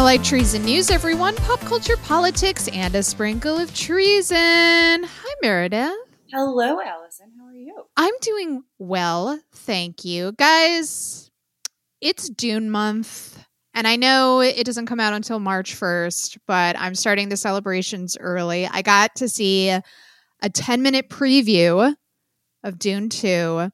[0.00, 1.36] Light Treason News, everyone.
[1.36, 4.36] Pop culture, politics, and a sprinkle of treason.
[5.04, 5.92] Hi, Meredith.
[6.32, 7.30] Hello, Allison.
[7.38, 7.84] How are you?
[7.98, 10.32] I'm doing well, thank you.
[10.32, 11.30] Guys,
[12.00, 13.44] it's Dune month,
[13.74, 18.16] and I know it doesn't come out until March 1st, but I'm starting the celebrations
[18.18, 18.66] early.
[18.66, 19.82] I got to see a
[20.52, 21.94] 10 minute preview
[22.64, 23.70] of Dune 2,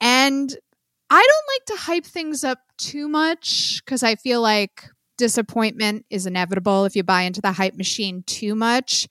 [0.00, 0.56] and
[1.10, 6.26] I don't like to hype things up too much because I feel like disappointment is
[6.26, 9.08] inevitable if you buy into the hype machine too much.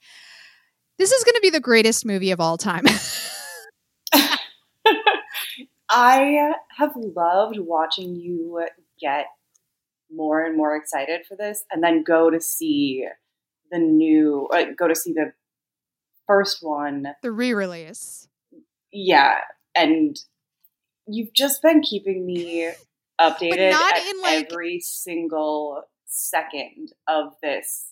[0.98, 2.84] This is going to be the greatest movie of all time.
[5.90, 8.66] I have loved watching you
[9.00, 9.26] get
[10.12, 13.06] more and more excited for this and then go to see
[13.70, 15.32] the new, uh, go to see the
[16.26, 17.06] first one.
[17.22, 18.28] the re release.
[18.92, 19.38] Yeah.
[19.74, 20.16] And
[21.06, 22.70] you've just been keeping me
[23.20, 25.82] updated at like- every single
[26.14, 27.86] second of this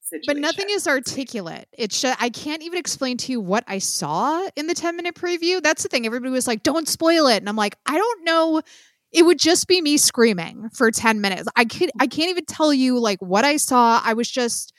[0.00, 0.24] situation.
[0.26, 1.66] But nothing is articulate.
[1.72, 5.14] It's just, I can't even explain to you what I saw in the 10 minute
[5.14, 5.62] preview.
[5.62, 6.06] That's the thing.
[6.06, 7.38] Everybody was like, don't spoil it.
[7.38, 8.62] And I'm like, I don't know.
[9.12, 11.48] It would just be me screaming for 10 minutes.
[11.56, 14.00] I could I can't even tell you like what I saw.
[14.04, 14.72] I was just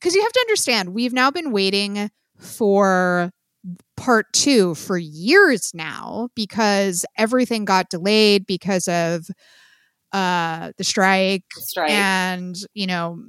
[0.00, 3.30] cuz you have to understand, we've now been waiting for
[3.96, 9.28] part 2 for years now because everything got delayed because of
[10.12, 11.90] uh the strike strike.
[11.90, 13.22] and you know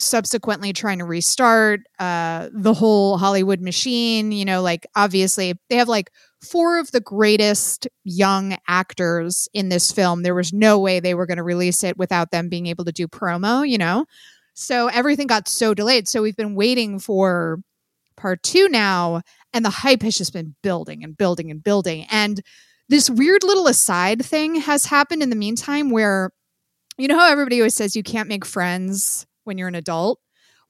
[0.00, 5.88] subsequently trying to restart uh the whole hollywood machine you know like obviously they have
[5.88, 6.10] like
[6.42, 10.22] four of the greatest young actors in this film.
[10.22, 12.92] There was no way they were going to release it without them being able to
[12.92, 14.06] do promo you know?
[14.54, 16.08] So everything got so delayed.
[16.08, 17.60] So we've been waiting for
[18.16, 19.22] part two now
[19.52, 22.06] and the hype has just been building and building and building.
[22.10, 22.40] And
[22.88, 26.30] this weird little aside thing has happened in the meantime where
[26.96, 30.20] you know how everybody always says you can't make friends when you're an adult?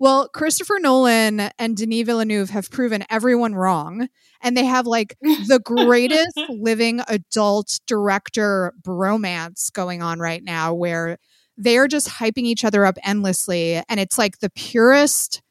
[0.01, 4.09] Well, Christopher Nolan and Denis Villeneuve have proven everyone wrong.
[4.41, 11.19] And they have like the greatest living adult director bromance going on right now where
[11.57, 13.83] they're just hyping each other up endlessly.
[13.89, 15.43] And it's like the purest,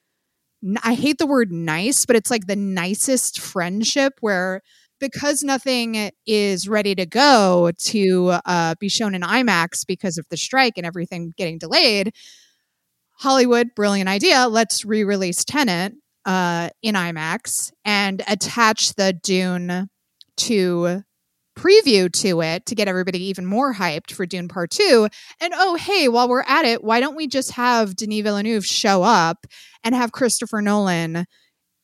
[0.81, 4.61] I hate the word nice, but it's like the nicest friendship where
[4.99, 10.37] because nothing is ready to go to uh, be shown in IMAX because of the
[10.37, 12.13] strike and everything getting delayed,
[13.19, 14.47] Hollywood, brilliant idea.
[14.47, 15.93] Let's re release Tenet
[16.25, 19.89] uh, in IMAX and attach the Dune
[20.37, 21.01] 2
[21.57, 25.07] preview to it to get everybody even more hyped for Dune Part 2.
[25.41, 29.01] And oh, hey, while we're at it, why don't we just have Denis Villeneuve show
[29.01, 29.47] up
[29.83, 31.25] and have Christopher Nolan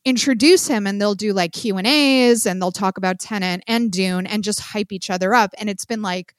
[0.06, 3.92] introduce him and they'll do like Q and A's and they'll talk about Tenet and
[3.92, 5.52] Dune and just hype each other up.
[5.58, 6.36] And it's been like,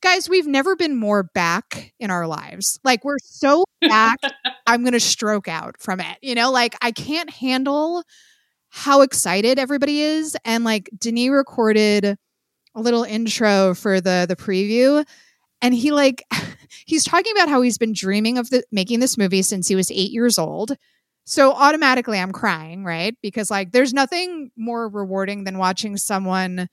[0.00, 2.78] guys, we've never been more back in our lives.
[2.84, 4.18] Like we're so back,
[4.66, 6.18] I'm gonna stroke out from it.
[6.22, 8.04] You know, like I can't handle
[8.70, 10.36] how excited everybody is.
[10.44, 12.16] And like Denis recorded
[12.74, 15.04] a little intro for the the preview.
[15.60, 16.22] And he like
[16.86, 19.90] he's talking about how he's been dreaming of the making this movie since he was
[19.90, 20.76] eight years old.
[21.28, 23.14] So automatically I'm crying, right?
[23.20, 26.68] Because like there's nothing more rewarding than watching someone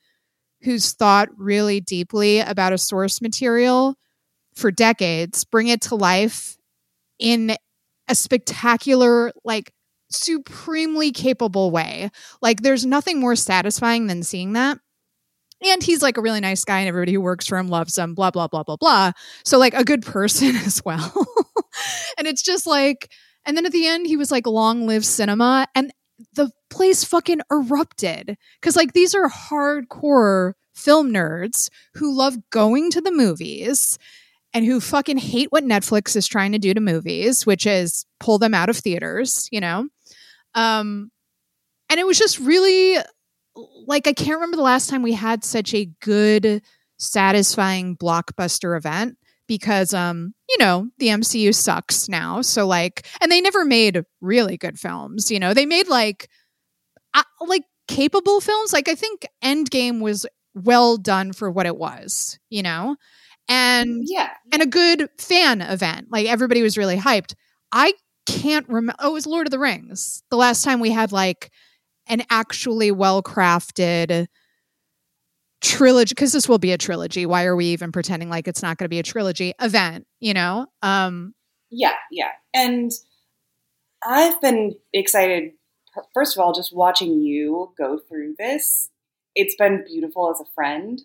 [0.61, 3.97] who's thought really deeply about a source material
[4.55, 6.55] for decades bring it to life
[7.19, 7.57] in
[8.07, 9.73] a spectacular like
[10.09, 12.09] supremely capable way.
[12.41, 14.77] Like there's nothing more satisfying than seeing that.
[15.65, 18.15] And he's like a really nice guy and everybody who works for him loves him,
[18.15, 19.11] blah, blah, blah, blah, blah.
[19.43, 21.11] So like a good person as well.
[22.17, 23.11] and it's just like
[23.45, 25.67] and then at the end, he was like, long live cinema.
[25.75, 25.93] And
[26.33, 28.37] the place fucking erupted.
[28.61, 33.97] Cause like these are hardcore film nerds who love going to the movies
[34.53, 38.37] and who fucking hate what Netflix is trying to do to movies, which is pull
[38.37, 39.87] them out of theaters, you know?
[40.53, 41.11] Um,
[41.89, 42.97] and it was just really
[43.85, 46.61] like, I can't remember the last time we had such a good,
[46.97, 52.41] satisfying blockbuster event because um you know the MCU sucks now.
[52.41, 55.53] So like and they never made really good films you know?
[55.53, 56.29] They made like
[57.13, 58.73] uh, like capable films.
[58.73, 62.95] Like I think Endgame was well done for what it was you know?
[63.47, 64.31] And yeah.
[64.51, 66.07] and a good fan event.
[66.09, 67.35] Like everybody was really hyped.
[67.71, 67.93] I
[68.25, 70.23] can't remember oh it was Lord of the Rings.
[70.29, 71.51] The last time we had like
[72.07, 74.27] an actually well crafted
[75.61, 78.77] trilogy because this will be a trilogy why are we even pretending like it's not
[78.77, 81.33] going to be a trilogy event you know um
[81.71, 82.31] Yeah, yeah.
[82.53, 82.91] And
[84.05, 85.53] I've been excited,
[86.13, 88.89] first of all, just watching you go through this.
[89.35, 91.01] It's been beautiful as a friend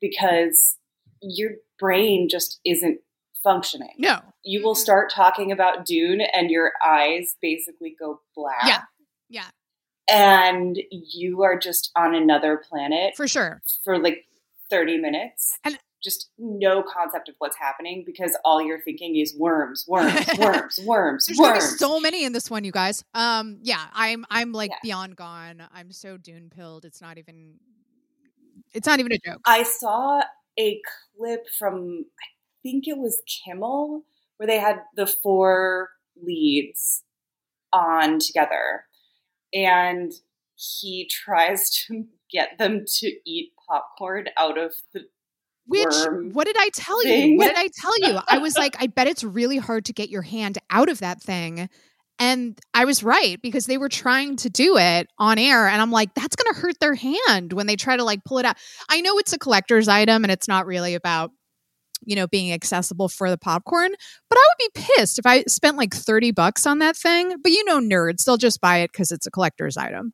[0.00, 0.78] because
[1.20, 3.00] your brain just isn't
[3.44, 3.94] functioning.
[3.98, 4.20] No.
[4.44, 8.64] You will start talking about Dune and your eyes basically go black.
[8.66, 8.82] Yeah.
[9.28, 9.50] Yeah.
[10.12, 13.62] And you are just on another planet For sure.
[13.84, 14.24] for like
[14.70, 15.58] 30 minutes.
[15.64, 20.80] And- just no concept of what's happening because all you're thinking is worms, worms, worms,
[20.84, 21.78] worms, There's worms.
[21.78, 23.04] so many in this one, you guys.
[23.14, 24.78] Um, yeah, I'm I'm like Yeah.
[24.82, 25.62] beyond gone.
[25.72, 26.84] I'm so dune pilled.
[26.84, 27.54] It's not even.
[28.74, 29.42] It's not even a joke.
[29.46, 30.22] I saw
[30.58, 30.80] a
[31.16, 32.26] clip from I
[32.64, 34.02] think it was Kimmel
[34.38, 37.04] where they had the four leads
[37.72, 38.86] on together
[39.52, 40.12] and
[40.56, 45.02] he tries to get them to eat popcorn out of the
[45.66, 47.36] Which worm what did I tell you?
[47.36, 48.18] What did I tell you?
[48.28, 51.20] I was like, I bet it's really hard to get your hand out of that
[51.22, 51.68] thing.
[52.18, 55.66] And I was right because they were trying to do it on air.
[55.66, 58.38] And I'm like, that's going to hurt their hand when they try to like pull
[58.38, 58.56] it out.
[58.88, 61.32] I know it's a collector's item and it's not really about,
[62.04, 63.92] you know, being accessible for the popcorn,
[64.28, 67.36] but I would be pissed if I spent like 30 bucks on that thing.
[67.42, 70.12] But you know, nerds, they'll just buy it because it's a collector's item.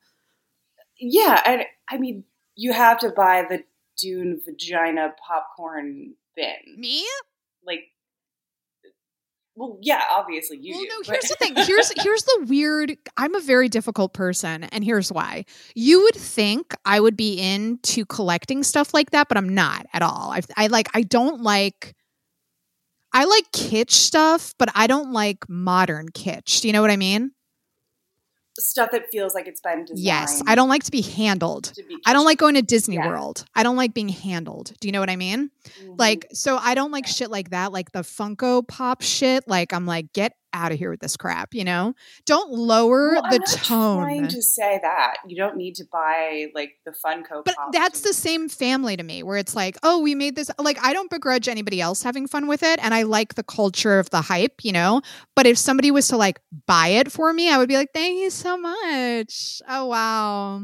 [0.98, 2.24] Yeah, and I mean
[2.54, 3.62] you have to buy the
[3.98, 6.54] Dune vagina popcorn bin.
[6.76, 7.06] Me?
[7.64, 7.84] Like
[9.58, 10.88] well, yeah, obviously you well, do.
[10.88, 10.94] no.
[11.06, 11.54] but- Here's the thing.
[11.56, 12.96] Here's here's the weird.
[13.16, 15.44] I'm a very difficult person, and here's why.
[15.74, 20.02] You would think I would be into collecting stuff like that, but I'm not at
[20.02, 20.30] all.
[20.32, 20.88] I, I like.
[20.94, 21.94] I don't like.
[23.12, 26.60] I like kitsch stuff, but I don't like modern kitsch.
[26.60, 27.32] Do you know what I mean?
[28.60, 30.00] stuff that feels like it's been designed.
[30.04, 30.42] Yes.
[30.46, 31.64] I don't like to be handled.
[31.76, 33.06] To be I don't like going to Disney Yeah.
[33.06, 33.44] World.
[33.54, 34.72] I don't like being handled.
[34.80, 35.50] Do you know what I mean?
[35.68, 35.94] Mhm.
[35.98, 39.46] Like, so I don't like shit like that, like the Funko Pop shit.
[39.46, 41.94] Like, I'm like, get out of here with this crap, you know?
[42.24, 44.02] Don't lower Well, the tone.
[44.02, 47.44] Trying to say that you don't need to buy like the Funko.
[47.44, 50.50] But that's the same family to me, where it's like, oh, we made this.
[50.58, 53.98] Like, I don't begrudge anybody else having fun with it, and I like the culture
[53.98, 55.02] of the hype, you know.
[55.36, 58.18] But if somebody was to like buy it for me, I would be like, thank
[58.18, 59.60] you so much.
[59.68, 60.62] Oh wow.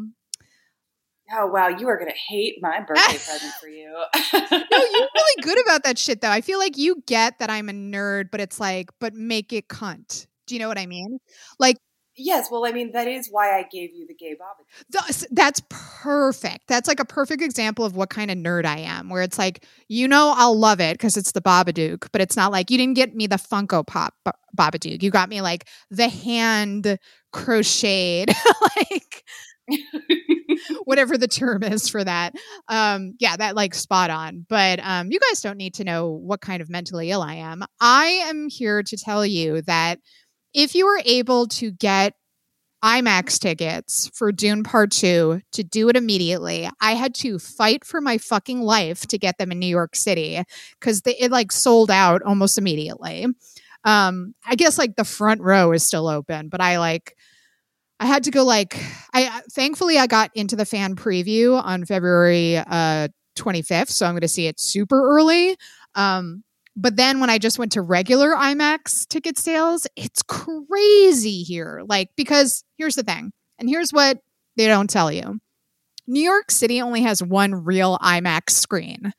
[1.32, 4.04] Oh wow, you are gonna hate my birthday present for you.
[4.50, 6.30] No, you're really good about that shit, though.
[6.30, 9.68] I feel like you get that I'm a nerd, but it's like, but make it
[9.68, 10.26] cunt.
[10.46, 11.18] Do you know what I mean?
[11.58, 11.76] Like,
[12.16, 14.56] yes, well, I mean that is why I gave you the gay Bob.
[14.90, 16.66] Thus- that's perfect.
[16.68, 19.64] That's like a perfect example of what kind of nerd I am, where it's like,
[19.88, 22.94] you know, I'll love it because it's the Babadook, but it's not like you didn't
[22.96, 25.02] get me the Funko Pop B- Babadook.
[25.02, 26.98] You got me like the hand
[27.32, 28.34] crocheted,
[28.76, 29.24] like
[30.84, 32.34] whatever the term is for that.
[32.68, 34.46] Um, yeah, that like spot on.
[34.48, 37.64] But um, you guys don't need to know what kind of mentally ill I am.
[37.80, 39.98] I am here to tell you that
[40.52, 42.14] if you are able to get
[42.84, 46.68] IMAX tickets for Dune Part 2 to do it immediately.
[46.82, 50.42] I had to fight for my fucking life to get them in New York City
[50.82, 53.26] cuz it like sold out almost immediately.
[53.84, 57.16] Um I guess like the front row is still open, but I like
[58.00, 58.78] I had to go like
[59.12, 64.20] I thankfully I got into the fan preview on February uh 25th, so I'm going
[64.20, 65.56] to see it super early.
[65.94, 66.44] Um
[66.76, 71.82] but then when I just went to regular IMAX ticket sales, it's crazy here.
[71.86, 74.18] Like, because here's the thing, and here's what
[74.56, 75.38] they don't tell you
[76.06, 79.12] New York City only has one real IMAX screen.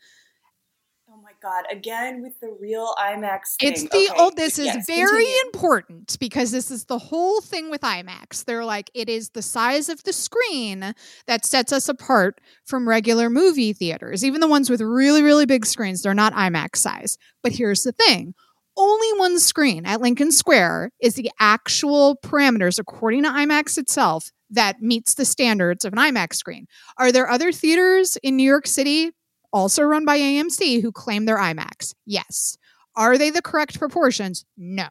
[1.46, 1.66] Oh god!
[1.72, 3.58] Again with the real IMAX.
[3.60, 3.72] Thing.
[3.72, 5.36] It's the Okay, old, this is yes, very continue.
[5.46, 8.46] important because this is the whole thing with IMAX.
[8.46, 10.94] They're like, it is the size of the screen
[11.28, 14.24] that sets us apart from regular movie theaters.
[14.24, 17.18] Even the ones with really, really big screens, they're not IMAX size.
[17.44, 18.34] But here's the thing
[18.78, 24.82] only one screen at Lincoln Square is the actual parameters, according to IMAX itself, that
[24.82, 26.68] meets the standards of an IMAX screen.
[26.98, 29.12] Are there other theaters in New York City,
[29.55, 31.95] also run by AMC, who claim they're IMAX?
[32.05, 32.57] Yes.
[32.95, 34.45] Are they the correct proportions?
[34.57, 34.89] No.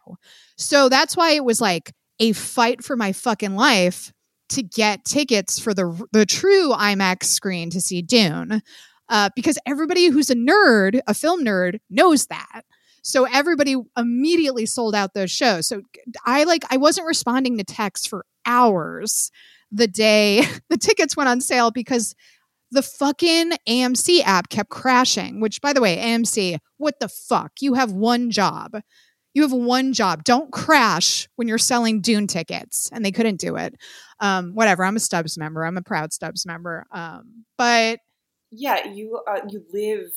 [0.57, 4.13] So that's why it was like a fight for my fucking life
[4.51, 8.63] to get tickets for the the true IMAX screen to see Dune.
[9.11, 12.63] Uh, because everybody who's a nerd, a film nerd, knows that.
[13.03, 15.69] So everybody immediately sold out those shows.
[15.69, 15.83] So
[16.25, 19.31] I like I wasn't responding to texts for hours
[19.71, 22.15] the day the tickets went on sale because
[22.75, 27.53] the fucking AMC app kept crashing, which by the way, AMC, what the fuck?
[27.61, 28.77] You have one job.
[29.33, 30.25] You have one job.
[30.25, 32.91] Don't crash when you're selling Dune tickets.
[32.93, 33.75] And they couldn't do it.
[34.21, 34.85] Um, whatever.
[34.85, 35.65] I'm a Stubs member.
[35.65, 36.85] I'm a proud Stubs member.
[36.93, 38.01] Um, but
[38.51, 40.11] Yeah, you uh, you live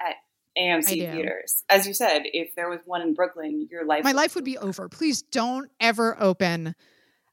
[0.00, 0.16] at
[0.58, 1.62] AMC theaters.
[1.68, 4.58] As you said, if there was one in Brooklyn, your life my life would be
[4.58, 4.88] over.
[4.88, 6.74] Please don't ever open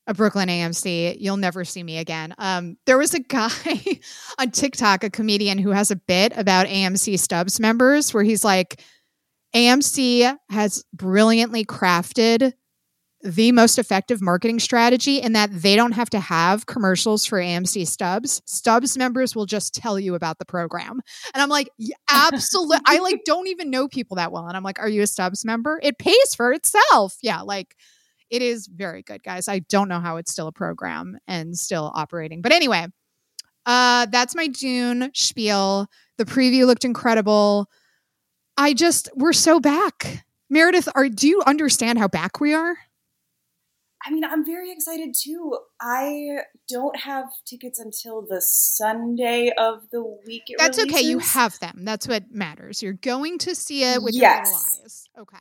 [0.10, 1.18] a Brooklyn AMC.
[1.20, 2.34] You'll never see me again.
[2.40, 3.52] Um, there was a guy
[4.40, 8.82] on TikTok, a comedian who has a bit about AMC Stubs members where he's like,
[9.56, 12.54] AMC has brilliantly crafted
[13.22, 17.86] the most effective marketing strategy in that they don't have to have commercials for AMC
[17.86, 18.42] Stubs.
[18.46, 21.02] Stubs members will just tell you about the program.
[21.34, 22.78] And I'm like, yeah, absolutely.
[22.88, 24.48] I like don't even know people that well.
[24.48, 25.80] And I'm like, are you a Stubs member?
[25.84, 27.18] It pays for itself.
[27.22, 27.76] Yeah, like
[28.30, 29.48] it is very good, guys.
[29.48, 32.42] I don't know how it's still a program and still operating.
[32.42, 32.88] But anyway,
[33.66, 35.88] uh that's my Dune spiel.
[36.18, 37.70] The preview looked incredible.
[38.58, 40.26] I just we're so back.
[40.50, 42.78] Meredith, are do you understand how back we are?
[44.06, 45.58] I mean, I'm very excited too.
[45.82, 50.44] I don't have tickets until the Sunday of the week.
[50.58, 50.98] That's releases.
[50.98, 51.06] okay.
[51.06, 51.82] You have them.
[51.84, 52.82] That's what matters.
[52.82, 54.48] You're going to see it with yes.
[54.48, 55.10] your eyes.
[55.20, 55.38] Okay.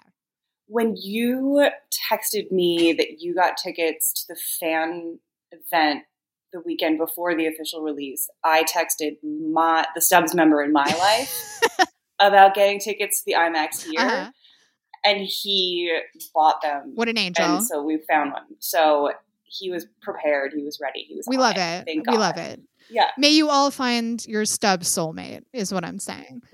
[0.68, 1.68] When you
[2.12, 5.18] texted me that you got tickets to the fan
[5.50, 6.04] event
[6.52, 11.60] the weekend before the official release, I texted my the Stubs member in my life
[12.20, 14.00] about getting tickets to the IMAX here.
[14.00, 14.30] Uh-huh
[15.04, 15.96] and he
[16.34, 16.92] bought them.
[16.94, 17.44] What an angel!
[17.44, 18.44] And so we found one.
[18.58, 19.12] So
[19.44, 20.52] he was prepared.
[20.54, 21.00] He was ready.
[21.08, 21.26] He was.
[21.28, 21.84] We love it.
[21.86, 22.04] it.
[22.06, 22.60] we love it.
[22.90, 23.08] Yeah.
[23.16, 25.44] May you all find your stub soulmate.
[25.52, 26.42] Is what I'm saying.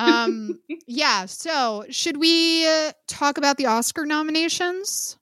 [0.00, 0.60] um.
[0.86, 1.26] Yeah.
[1.26, 5.16] So should we uh, talk about the Oscar nominations?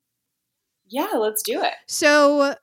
[0.87, 1.75] Yeah, let's do it.
[1.87, 2.55] So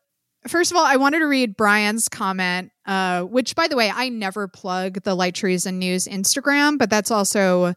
[0.48, 4.10] First of all, I wanted to read Brian's comment, uh, which, by the way, I
[4.10, 7.74] never plug the Light Treason News Instagram, but that's also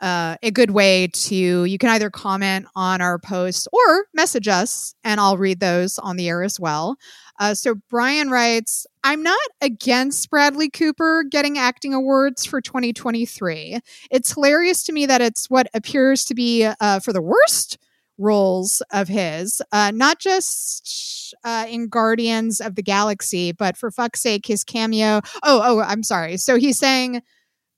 [0.00, 4.94] uh, a good way to you can either comment on our posts or message us
[5.04, 6.96] and i'll read those on the air as well
[7.40, 14.32] uh, so brian writes i'm not against bradley cooper getting acting awards for 2023 it's
[14.34, 17.78] hilarious to me that it's what appears to be uh, for the worst
[18.18, 24.20] roles of his, uh, not just uh, in Guardians of the Galaxy, but for fuck's
[24.20, 25.20] sake, his cameo.
[25.42, 26.36] Oh, oh, I'm sorry.
[26.36, 27.22] So he's saying,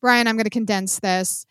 [0.00, 1.46] Brian, I'm going to condense this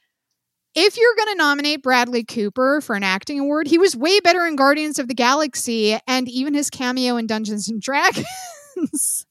[0.75, 4.45] if you're going to nominate Bradley Cooper for an acting award, he was way better
[4.45, 9.25] in Guardians of the Galaxy and even his cameo in Dungeons and Dragons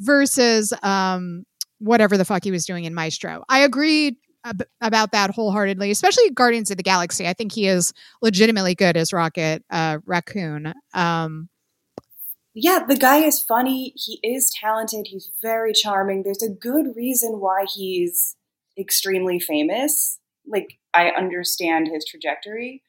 [0.00, 1.44] versus um,
[1.78, 3.44] whatever the fuck he was doing in Maestro.
[3.48, 7.28] I agree ab- about that wholeheartedly, especially Guardians of the Galaxy.
[7.28, 10.74] I think he is legitimately good as Rocket uh, Raccoon.
[10.94, 11.48] Um,
[12.54, 13.92] yeah, the guy is funny.
[13.96, 15.08] He is talented.
[15.10, 16.22] He's very charming.
[16.22, 18.34] There's a good reason why he's
[18.78, 22.82] extremely famous like I understand his trajectory,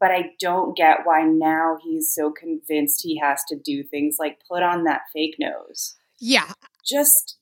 [0.00, 4.38] but I don't get why now he's so convinced he has to do things like
[4.48, 5.96] put on that fake nose.
[6.20, 6.52] Yeah.
[6.86, 7.38] Just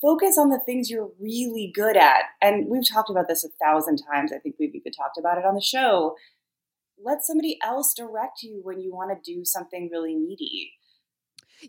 [0.00, 2.24] focus on the things you're really good at.
[2.42, 4.32] And we've talked about this a thousand times.
[4.32, 6.14] I think we've even talked about it on the show.
[7.02, 10.72] Let somebody else direct you when you want to do something really meaty.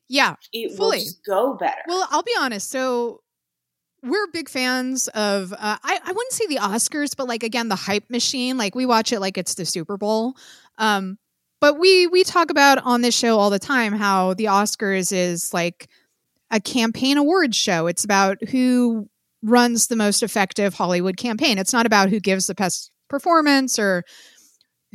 [0.10, 1.00] Yeah, it fully.
[1.00, 1.82] will go better.
[1.88, 2.70] Well, I'll be honest.
[2.70, 3.22] So
[4.06, 7.76] we're big fans of uh, I, I wouldn't say the oscars but like again the
[7.76, 8.58] hype machine.
[8.58, 10.36] Like we watch it like it's the super bowl.
[10.78, 11.18] Um
[11.62, 15.54] but we we talk about on this show all the time how the oscars is
[15.54, 15.88] like
[16.52, 17.88] a campaign awards show.
[17.88, 19.10] It's about who
[19.42, 21.58] runs the most effective hollywood campaign.
[21.58, 24.04] It's not about who gives the best performance or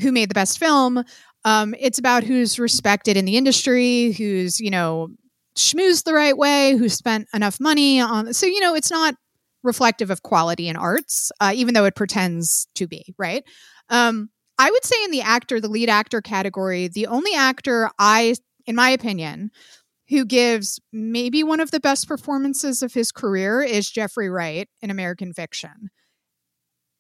[0.00, 1.04] who made the best film.
[1.44, 5.08] Um, it's about who's respected in the industry who's you know
[5.56, 8.32] schmoozed the right way, who spent enough money on.
[8.32, 9.14] So, you know, it's not
[9.62, 13.44] reflective of quality in arts, uh, even though it pretends to be, right?
[13.88, 18.34] Um, I would say in the actor, the lead actor category, the only actor I,
[18.66, 19.50] in my opinion,
[20.08, 24.90] who gives maybe one of the best performances of his career is Jeffrey Wright in
[24.90, 25.90] American Fiction.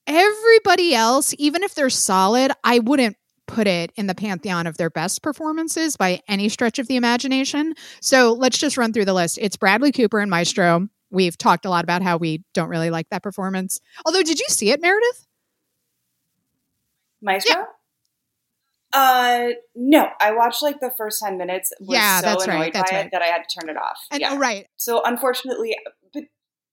[0.06, 3.16] Everybody else, even if they're solid, I wouldn't
[3.50, 7.74] put it in the pantheon of their best performances by any stretch of the imagination.
[8.00, 9.38] So let's just run through the list.
[9.40, 10.88] It's Bradley Cooper and Maestro.
[11.10, 13.80] We've talked a lot about how we don't really like that performance.
[14.06, 15.26] Although, did you see it, Meredith?
[17.20, 17.56] Maestro?
[17.56, 17.64] Yeah.
[18.92, 21.72] Uh, no, I watched like the first 10 minutes.
[21.80, 22.72] yeah, so that's right.
[22.72, 23.08] That's right.
[23.12, 23.98] That I had to turn it off.
[24.10, 24.30] And, yeah.
[24.32, 24.66] Oh, right.
[24.76, 25.76] So unfortunately,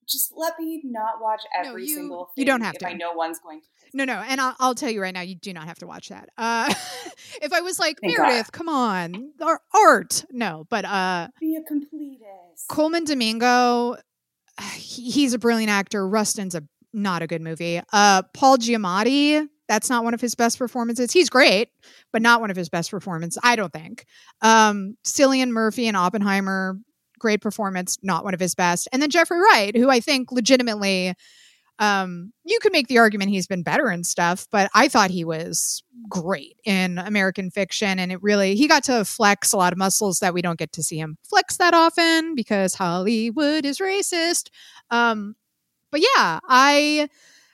[0.08, 2.34] just let me not watch every no, you, single thing.
[2.42, 2.88] You don't have if to.
[2.88, 3.68] I know one's going to.
[3.94, 6.10] No, no, and I'll, I'll, tell you right now, you do not have to watch
[6.10, 6.30] that.
[6.38, 6.74] Uh,
[7.42, 8.54] if I was like Thank Meredith, God.
[8.54, 9.32] come on,
[9.74, 12.68] art, no, but uh, be a completist.
[12.70, 13.98] Colman Domingo,
[14.74, 16.08] he, he's a brilliant actor.
[16.08, 17.82] Rustin's a not a good movie.
[17.94, 21.12] Uh, Paul Giamatti, that's not one of his best performances.
[21.12, 21.70] He's great,
[22.12, 24.06] but not one of his best performances, I don't think.
[24.42, 26.80] Um, Cillian Murphy and Oppenheimer,
[27.20, 28.88] great performance, not one of his best.
[28.92, 31.14] And then Jeffrey Wright, who I think legitimately
[31.80, 35.24] um, you could make the argument he's been better and stuff, but I thought he
[35.24, 38.00] was great in American fiction.
[38.00, 40.72] And it really, he got to flex a lot of muscles that we don't get
[40.74, 44.50] to see him flex that often because Hollywood is racist.
[44.90, 45.36] Um,
[45.92, 47.10] but yeah, I,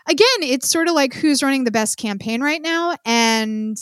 [0.07, 2.95] again, it's sort of like who's running the best campaign right now.
[3.05, 3.77] And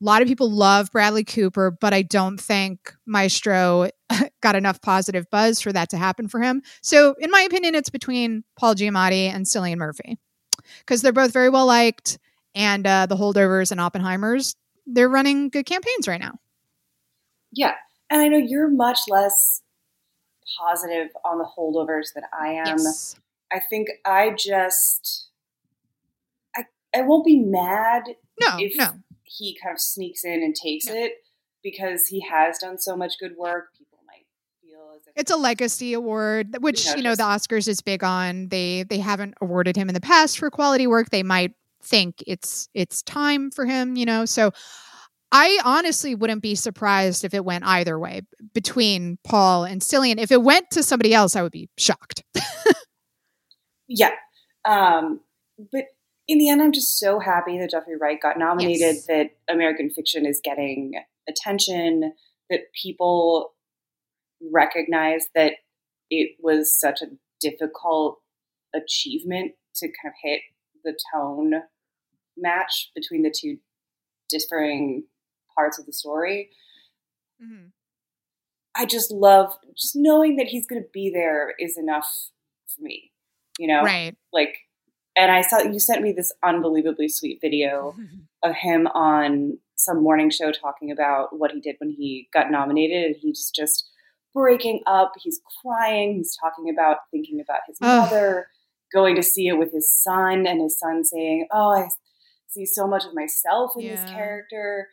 [0.00, 3.90] a lot of people love Bradley Cooper, but I don't think Maestro
[4.40, 6.62] got enough positive buzz for that to happen for him.
[6.82, 10.18] So, in my opinion, it's between Paul Giamatti and Cillian Murphy
[10.80, 12.18] because they're both very well liked,
[12.54, 14.54] and uh, the holdovers and Oppenheimers
[14.86, 16.38] they're running good campaigns right now.
[17.52, 17.74] Yeah,
[18.10, 19.62] and I know you're much less
[20.58, 22.78] positive on the holdovers than I am.
[22.78, 23.16] Yes.
[23.52, 25.28] I think I just
[26.56, 28.02] I I won't be mad
[28.40, 28.88] no, if no.
[29.24, 30.94] he kind of sneaks in and takes no.
[30.94, 31.12] it
[31.62, 33.68] because he has done so much good work.
[33.78, 34.26] People might
[34.60, 34.83] feel as if
[35.16, 38.48] it's a legacy award, which you know, you know the Oscars is big on.
[38.48, 41.10] They they haven't awarded him in the past for quality work.
[41.10, 44.24] They might think it's it's time for him, you know.
[44.24, 44.52] So
[45.32, 48.22] I honestly wouldn't be surprised if it went either way
[48.52, 50.18] between Paul and Cillian.
[50.18, 52.22] If it went to somebody else, I would be shocked.
[53.88, 54.12] yeah.
[54.64, 55.20] Um,
[55.72, 55.86] but
[56.28, 59.06] in the end, I'm just so happy that Jeffrey Wright got nominated, yes.
[59.06, 60.94] that American Fiction is getting
[61.28, 62.12] attention,
[62.48, 63.53] that people
[64.52, 65.54] recognize that
[66.10, 67.06] it was such a
[67.40, 68.20] difficult
[68.74, 70.40] achievement to kind of hit
[70.84, 71.52] the tone
[72.36, 73.58] match between the two
[74.28, 75.04] differing
[75.56, 76.50] parts of the story.
[77.42, 77.68] Mm-hmm.
[78.76, 82.08] I just love just knowing that he's going to be there is enough
[82.66, 83.12] for me,
[83.58, 83.82] you know?
[83.82, 84.16] Right.
[84.32, 84.56] Like,
[85.16, 87.94] and I saw you sent me this unbelievably sweet video
[88.42, 93.04] of him on some morning show talking about what he did when he got nominated.
[93.04, 93.88] And he's just
[94.34, 95.12] breaking up.
[95.22, 96.16] He's crying.
[96.16, 98.48] He's talking about thinking about his mother,
[98.92, 101.88] going to see it with his son, and his son saying, Oh, I
[102.48, 103.96] see so much of myself in yeah.
[103.96, 104.88] this character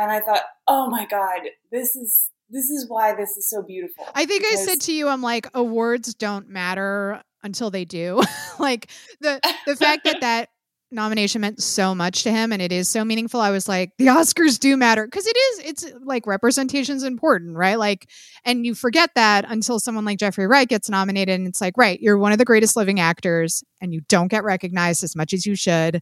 [0.00, 4.04] and I thought, oh my god, this is this is why this is so beautiful.
[4.14, 8.22] I think I said to you, I'm like, awards don't matter until they do.
[8.58, 10.48] like the the fact that that
[10.92, 14.06] nomination meant so much to him and it is so meaningful i was like the
[14.06, 18.08] oscars do matter because it is it's like representation is important right like
[18.44, 22.00] and you forget that until someone like jeffrey wright gets nominated and it's like right
[22.00, 25.46] you're one of the greatest living actors and you don't get recognized as much as
[25.46, 26.00] you should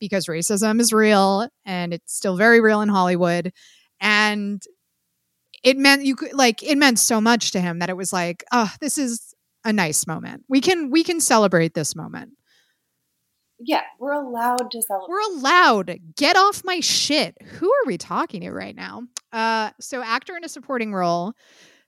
[0.00, 3.52] because racism is real and it's still very real in Hollywood.
[4.00, 4.62] And
[5.64, 8.44] it meant you could like it meant so much to him that it was like,
[8.52, 10.44] oh, this is a nice moment.
[10.48, 12.32] We can we can celebrate this moment.
[13.58, 15.08] Yeah, we're allowed to celebrate.
[15.08, 15.98] We're allowed.
[16.16, 17.36] Get off my shit.
[17.42, 19.04] Who are we talking to right now?
[19.32, 21.32] Uh, so actor in a supporting role.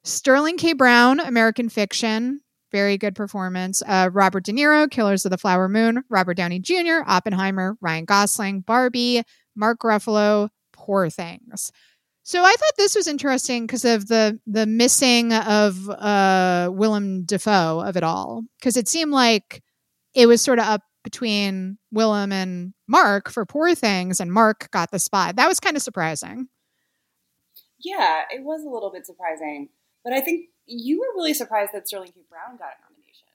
[0.05, 0.73] Sterling K.
[0.73, 2.41] Brown, American Fiction,
[2.73, 3.83] very good performance.
[3.87, 8.61] Uh, Robert De Niro, Killers of the Flower Moon, Robert Downey Jr., Oppenheimer, Ryan Gosling,
[8.61, 9.23] Barbie,
[9.55, 11.73] Mark Ruffalo, Poor Things.
[12.23, 17.81] So I thought this was interesting because of the the missing of uh, Willem Dafoe
[17.81, 19.63] of it all, because it seemed like
[20.15, 24.91] it was sort of up between Willem and Mark for Poor Things, and Mark got
[24.91, 25.37] the spot.
[25.37, 26.49] That was kind of surprising.
[27.81, 29.71] Yeah, it was a little bit surprising,
[30.05, 32.21] but I think you were really surprised that Sterling K.
[32.29, 33.27] Brown got a nomination.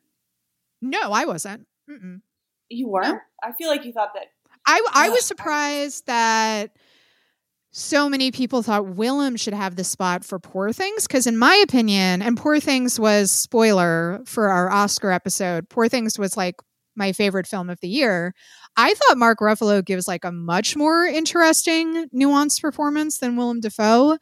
[0.81, 1.65] No, I wasn't.
[1.89, 2.21] Mm-mm.
[2.69, 3.07] You weren't.
[3.15, 3.19] No.
[3.41, 4.27] I feel like you thought that.
[4.67, 6.75] I I was surprised that
[7.71, 11.55] so many people thought Willem should have the spot for Poor Things because, in my
[11.63, 15.69] opinion, and Poor Things was spoiler for our Oscar episode.
[15.69, 16.55] Poor Things was like
[16.95, 18.33] my favorite film of the year.
[18.75, 24.17] I thought Mark Ruffalo gives like a much more interesting, nuanced performance than Willem Dafoe.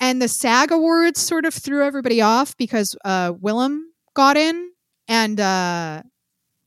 [0.00, 4.70] And the SAG Awards sort of threw everybody off because uh, Willem got in.
[5.08, 6.02] And uh,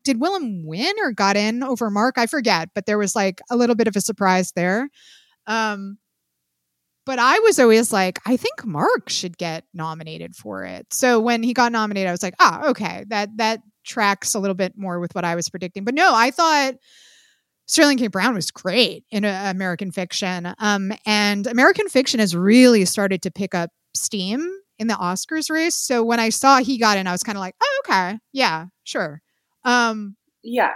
[0.04, 2.18] did Willem win or got in over Mark?
[2.18, 4.90] I forget, but there was like a little bit of a surprise there.
[5.46, 5.98] Um,
[7.06, 10.86] but I was always like, I think Mark should get nominated for it.
[10.92, 14.56] So when he got nominated, I was like, ah, okay, that that tracks a little
[14.56, 15.84] bit more with what I was predicting.
[15.84, 16.76] But no, I thought
[17.68, 18.08] Sterling K.
[18.08, 20.54] Brown was great in uh, American Fiction.
[20.60, 25.76] Um, and American Fiction has really started to pick up steam in the Oscars race.
[25.76, 28.20] So when I saw he got in, I was kind of like, oh, okay.
[28.32, 29.22] Yeah, sure.
[29.66, 30.72] Um, yeah.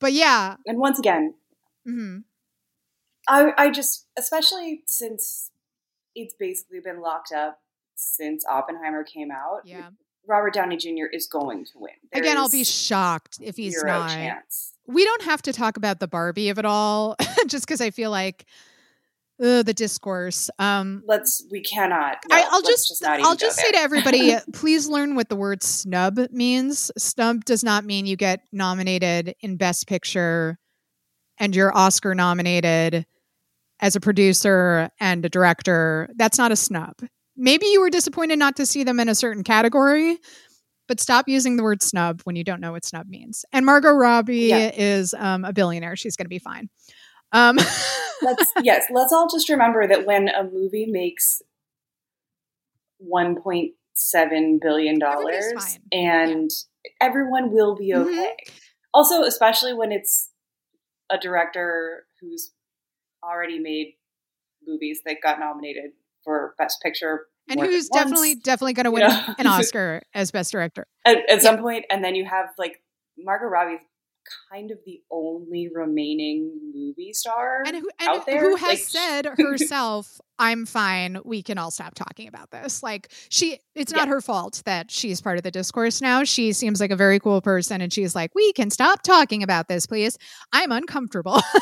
[0.00, 0.56] But yeah.
[0.66, 1.34] And once again,
[1.86, 2.18] mm-hmm.
[3.28, 5.50] I, I just, especially since
[6.14, 7.60] it's basically been locked up
[7.94, 9.62] since Oppenheimer came out.
[9.64, 9.90] Yeah.
[10.26, 11.06] Robert Downey Jr.
[11.12, 11.92] is going to win.
[12.12, 14.10] There Again, I'll be shocked if he's not.
[14.10, 14.74] Chance.
[14.86, 18.10] We don't have to talk about the Barbie of it all, just because I feel
[18.10, 18.44] like
[19.42, 20.50] uh, the discourse.
[20.58, 21.44] Um, let's.
[21.50, 22.18] We cannot.
[22.28, 22.88] No, I, will just.
[22.88, 26.90] just I'll just say to everybody, please learn what the word snub means.
[26.96, 30.58] Snub does not mean you get nominated in Best Picture,
[31.38, 33.06] and you're Oscar nominated
[33.80, 36.08] as a producer and a director.
[36.16, 36.94] That's not a snub
[37.36, 40.18] maybe you were disappointed not to see them in a certain category,
[40.88, 43.44] but stop using the word snub when you don't know what snub means.
[43.52, 44.70] And Margot Robbie Yeah.
[44.74, 45.96] is um, a billionaire.
[45.96, 46.68] She's going to be fine.
[47.32, 47.56] Um,
[48.22, 51.42] let's yes, let's all just remember that when a movie makes
[52.98, 55.82] one point seven billion dollars, Everybody's fine.
[55.92, 56.50] and
[57.00, 58.06] everyone will be Mhm.
[58.06, 58.36] okay.
[58.94, 60.30] Also, especially when it's
[61.10, 62.52] a director who's
[63.22, 63.94] already made
[64.66, 65.92] movies that got nominated
[66.26, 69.34] for Best Picture, and who's once, definitely, definitely going to you win know?
[69.38, 70.86] an Oscar as best director.
[71.06, 72.82] at, at some point, and then you have like
[73.16, 73.80] Margot Robbie's
[74.52, 78.40] kind of the only remaining movie star And who, and out there.
[78.40, 81.18] who has Like, said herself, I'm fine.
[81.24, 82.82] We can all stop talking about this.
[82.82, 84.14] Like she, it's not Yeah.
[84.14, 86.24] her fault that she's part of the discourse now.
[86.24, 87.80] She seems like a very cool person.
[87.80, 90.18] And she's like, we can stop talking about this, please.
[90.52, 91.40] I'm uncomfortable.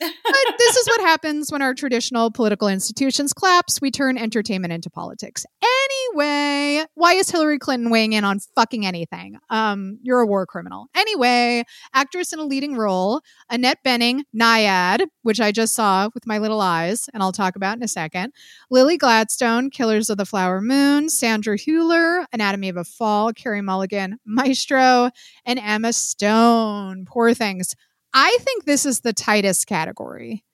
[0.00, 3.80] but this is what happens when our traditional political institutions collapse.
[3.80, 5.44] We turn entertainment into politics.
[5.62, 9.36] Anyway, why is Hillary Clinton weighing in on fucking anything?
[9.50, 10.86] Um, you're a war criminal.
[10.94, 16.38] Anyway, actress in a leading role, Annette Bening, Nyad, which I just saw with my
[16.38, 18.32] little eyes, and I'll talk about in a second.
[18.70, 24.18] Lily Gladstone, Killers of the Flower Moon, Sandra Hüller, Anatomy of a Fall, Carey Mulligan,
[24.24, 25.10] Maestro,
[25.44, 27.06] and Emma Stone.
[27.06, 27.74] Poor things.
[28.12, 30.44] I think this is the tightest category,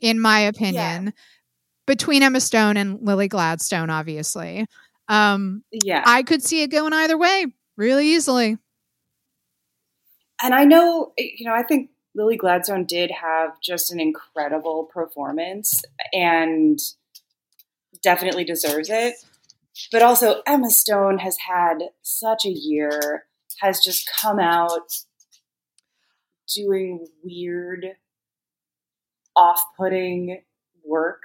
[0.00, 1.12] in my opinion,
[1.86, 4.66] between Emma Stone and Lily Gladstone, obviously.
[5.08, 8.58] Um, yeah, I could see it going either way really easily.
[10.42, 15.82] And I know you know I think Lily Gladstone did have just an incredible performance
[16.12, 16.78] and
[18.02, 19.14] definitely deserves it.
[19.92, 23.26] But also Emma Stone has had such a year,
[23.60, 24.90] has just come out
[26.54, 27.84] doing weird,
[29.34, 30.42] off-putting
[30.84, 31.22] work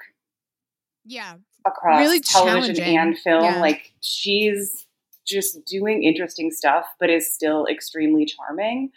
[1.06, 1.36] Yeah.
[1.65, 2.97] across Really television challenging.
[2.97, 3.43] and film.
[3.45, 3.62] Yeah.
[3.62, 4.86] Like she's
[5.25, 8.91] just doing interesting stuff, but is still extremely charming.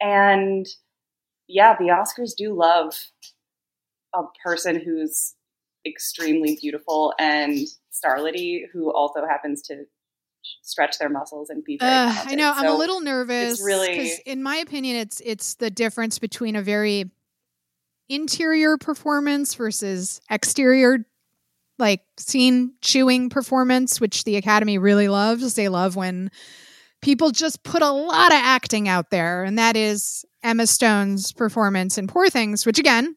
[0.00, 0.66] And
[1.46, 2.94] yeah, the Oscars do love
[4.14, 5.34] a person who's
[5.86, 7.58] extremely beautiful and
[7.92, 9.84] starlety, who also happens to
[10.62, 11.92] stretch their muscles and be very.
[11.92, 12.52] Uh, I know.
[12.54, 13.60] I'm a little nervous.
[13.62, 17.10] really- in my opinion, it's it's the difference between a very
[18.08, 21.04] interior performance versus exterior,
[21.78, 25.54] like scene chewing performance, which the Academy really loves.
[25.54, 26.30] They love when
[27.02, 31.98] people just put a lot of acting out there, and that is Emma Stone's performance
[31.98, 33.16] in Poor Things, which again.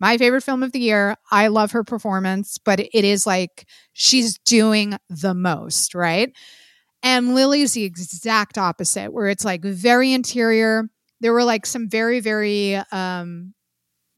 [0.00, 1.16] My favorite film of the year.
[1.32, 6.32] I love her performance, but it is like she's doing the most, right?
[7.02, 10.84] And Lily's the exact opposite, where it's like very interior.
[11.20, 13.54] There were like some very, very um,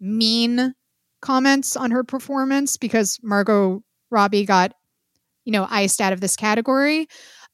[0.00, 0.74] mean
[1.20, 4.72] comments on her performance because Margot Robbie got,
[5.44, 7.06] you know, iced out of this category.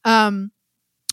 [0.05, 0.51] Um,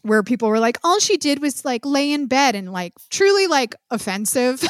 [0.05, 3.47] where people were like, all she did was like lay in bed and like truly
[3.47, 4.63] like offensive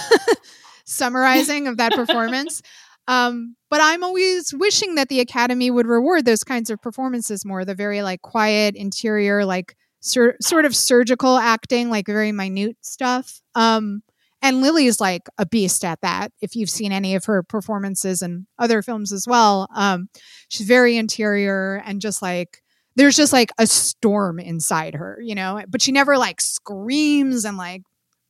[0.84, 2.62] summarizing of that performance.
[3.08, 7.64] Um, but I'm always wishing that the Academy would reward those kinds of performances more.
[7.64, 13.42] The very like quiet interior, like sur- sort of surgical acting, like very minute stuff.
[13.56, 14.03] Um,
[14.44, 16.30] and Lily is like a beast at that.
[16.42, 20.10] If you've seen any of her performances and other films as well, um,
[20.50, 22.62] she's very interior and just like
[22.94, 25.62] there's just like a storm inside her, you know.
[25.66, 27.84] But she never like screams and like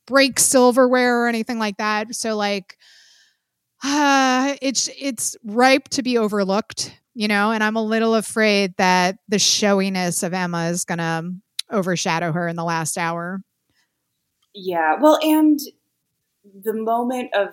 [0.07, 2.15] breaks silverware or anything like that.
[2.15, 2.77] So like
[3.83, 9.17] uh, it's it's ripe to be overlooked, you know, and I'm a little afraid that
[9.27, 11.33] the showiness of Emma is to
[11.69, 13.41] overshadow her in the last hour.
[14.53, 15.59] Yeah, well, and
[16.63, 17.49] the moment of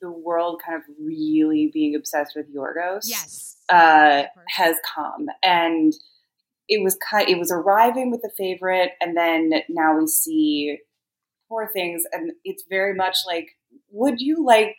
[0.00, 3.02] the world kind of really being obsessed with Yorgos.
[3.04, 3.56] Yes.
[3.68, 5.92] uh, has come, and
[6.68, 7.28] it was kind.
[7.28, 10.78] It was arriving with the favorite, and then now we see
[11.48, 13.56] poor things, and it's very much like,
[13.90, 14.76] would you like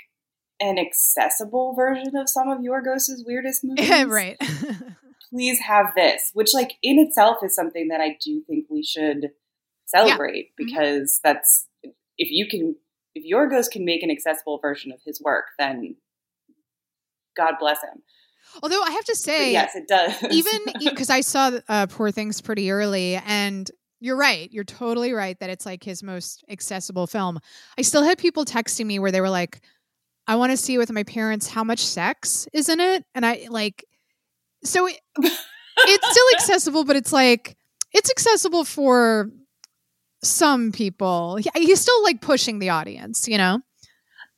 [0.62, 4.05] an accessible version of some of Yorgos's weirdest movies?
[4.05, 4.38] right.
[5.32, 9.29] Please have this, which, like, in itself is something that I do think we should
[9.86, 10.53] celebrate Mhm.
[10.58, 11.67] because that's
[12.17, 12.75] if you can.
[13.15, 15.95] If Yorgos can make an accessible version of his work, then
[17.36, 18.04] God bless him.
[18.63, 20.15] Although I have to But say, yes, it does.
[20.32, 23.69] even because I saw uh, Poor Things pretty early, and
[24.00, 24.50] you're right.
[24.52, 27.39] You're totally right that it's like his most accessible film.
[27.78, 29.62] I still had people texting me where they were like,
[30.28, 33.48] "I want to see with my parents how much sex is in it," and I
[33.50, 33.86] like,
[34.63, 37.56] so it, it's still accessible, but it's like
[37.93, 39.30] it's accessible for
[40.23, 41.38] some people.
[41.38, 43.62] He- He's still like pushing the audience, you know.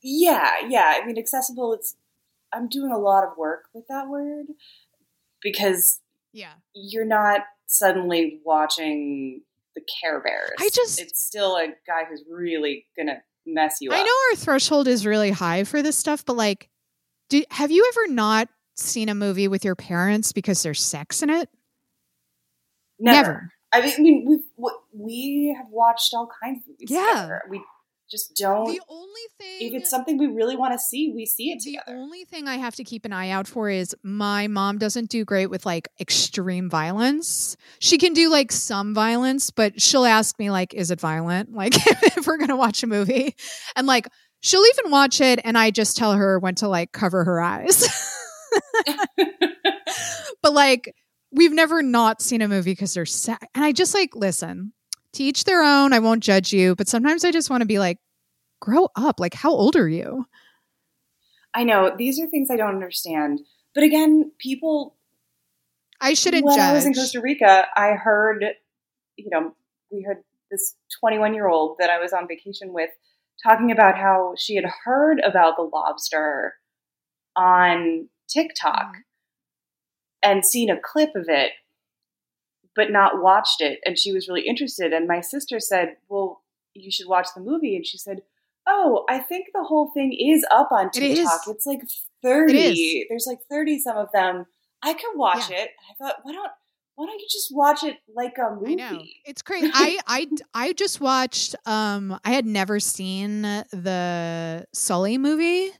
[0.02, 0.98] Yeah, yeah.
[1.02, 1.72] I mean, accessible.
[1.74, 1.96] It's.
[2.52, 4.46] I'm doing a lot of work with that word
[5.42, 6.00] because
[6.32, 6.52] Yeah.
[6.74, 9.42] you're not suddenly watching
[9.74, 10.50] the Care Bears.
[10.58, 13.96] I just- it's still a guy who's really gonna mess you up.
[13.98, 16.68] I know our threshold is really high for this stuff, but like,
[17.30, 21.30] do, have you ever not seen a movie with your parents because there's sex in
[21.30, 21.48] it?
[22.98, 23.50] Never.
[23.72, 26.90] I mean, I mean, we we have watched all kinds of movies.
[26.90, 27.06] Yeah.
[27.12, 27.42] together.
[27.48, 27.62] we
[28.12, 28.66] just don't.
[28.66, 31.72] The only thing if it's something we really want to see, we see it the
[31.72, 31.96] together.
[31.96, 35.08] The only thing I have to keep an eye out for is my mom doesn't
[35.08, 37.56] do great with like extreme violence.
[37.78, 41.74] She can do like some violence, but she'll ask me like, "Is it violent?" Like
[41.74, 43.34] if we're gonna watch a movie,
[43.76, 44.08] and like
[44.40, 47.88] she'll even watch it, and I just tell her when to like cover her eyes.
[50.42, 50.94] but like
[51.32, 54.72] we've never not seen a movie because they're sad, and I just like listen.
[55.14, 55.92] To each their own.
[55.92, 57.98] I won't judge you, but sometimes I just want to be like,
[58.60, 59.20] grow up.
[59.20, 60.24] Like, how old are you?
[61.54, 63.40] I know these are things I don't understand,
[63.74, 64.96] but again, people.
[66.00, 66.70] I shouldn't when judge.
[66.70, 68.42] I was in Costa Rica, I heard,
[69.16, 69.54] you know,
[69.90, 72.90] we heard this 21 year old that I was on vacation with
[73.42, 76.54] talking about how she had heard about the lobster
[77.36, 79.00] on TikTok Mhm.
[80.22, 81.52] And seen a clip of it,
[82.74, 83.80] but not watched it.
[83.84, 84.92] And she was really interested.
[84.92, 86.42] And my sister said, Well,
[86.74, 87.76] you should watch the movie.
[87.76, 88.22] And she said,
[88.66, 90.92] Oh, I think the whole thing is up on It.
[90.94, 91.40] TikTok.
[91.48, 91.80] It's like
[92.22, 92.52] 30.
[92.56, 93.04] It is.
[93.08, 94.46] There's like 30 some of them.
[94.82, 95.62] I could watch Yeah.
[95.62, 95.70] it.
[95.90, 96.50] I thought, why don't
[96.94, 98.80] why don't you just watch it like a movie?
[98.82, 99.70] I know it's crazy.
[99.72, 101.54] I I I just watched.
[101.66, 105.70] Um, I had never seen the Sully movie,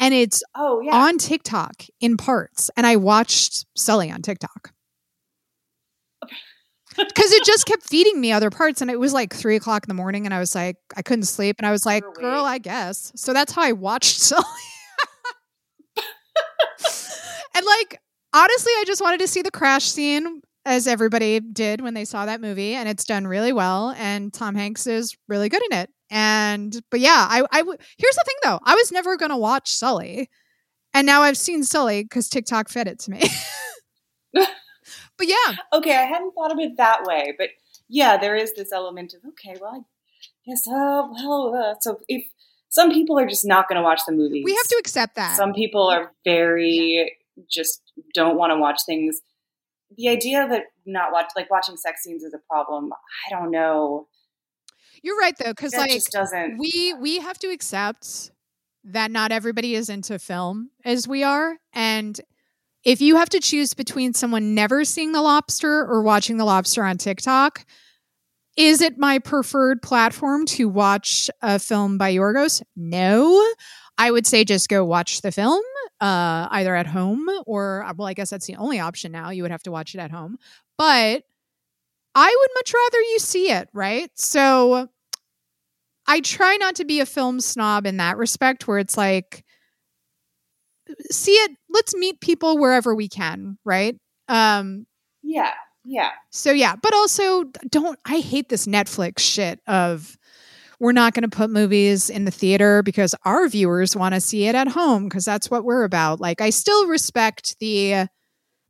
[0.00, 0.94] and it's Oh yeah.
[0.94, 2.70] on TikTok in parts.
[2.76, 4.72] And I watched Sully on TikTok
[6.96, 9.88] because it just kept feeding me other parts, and it was like three o'clock in
[9.88, 12.44] the morning, and I was like, I couldn't sleep, and I was like, girl.
[12.44, 13.12] I guess.
[13.16, 14.44] So that's how I watched Sully.
[17.56, 18.00] and like
[18.34, 22.26] honestly, I just wanted to see the crash scene as everybody did when they saw
[22.26, 23.94] that movie, and it's done really well.
[23.96, 25.90] And Tom Hanks is really good in it.
[26.10, 29.70] And but yeah, I I w- here's the thing though, I was never gonna watch
[29.72, 30.28] Sully,
[30.92, 33.22] and now I've seen Sully because TikTok fed it to me.
[34.34, 37.48] but yeah, okay, I hadn't thought of it that way, but
[37.88, 42.24] yeah, there is this element of okay, well, I guess, uh, well, uh, so if
[42.68, 45.36] some people are just not going to watch the movies, we have to accept that.
[45.36, 47.16] Some people are very
[47.50, 47.82] just
[48.14, 49.20] don't want to watch things.
[49.96, 52.92] The idea that not watch like watching sex scenes is a problem.
[53.26, 54.08] I don't know.
[55.02, 56.58] You're right though, because like just doesn't.
[56.58, 58.30] we we have to accept
[58.84, 62.20] that not everybody is into film as we are and
[62.84, 66.84] if you have to choose between someone never seeing the lobster or watching the lobster
[66.84, 67.66] on TikTok
[68.56, 72.62] is it my preferred platform to watch a film by Yorgos?
[72.74, 73.46] No.
[73.98, 75.62] I would say just go watch the film
[76.00, 79.30] uh either at home or well I guess that's the only option now.
[79.30, 80.38] You would have to watch it at home.
[80.76, 81.24] But
[82.14, 84.10] I would much rather you see it, right?
[84.14, 84.88] So
[86.06, 89.44] I try not to be a film snob in that respect, where it's like,
[91.10, 93.96] see it, let's meet people wherever we can, right?
[94.28, 94.86] Um,
[95.22, 95.52] yeah,
[95.84, 96.10] yeah.
[96.30, 100.16] so yeah, but also don't, I hate this Netflix shit of
[100.80, 104.46] we're not going to put movies in the theater because our viewers want to see
[104.46, 106.20] it at home because that's what we're about.
[106.20, 108.08] Like, I still respect the,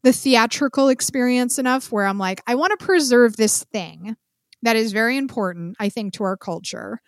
[0.03, 4.17] the theatrical experience enough where I'm like, I want to preserve this thing
[4.63, 7.01] that is very important, I think, to our culture.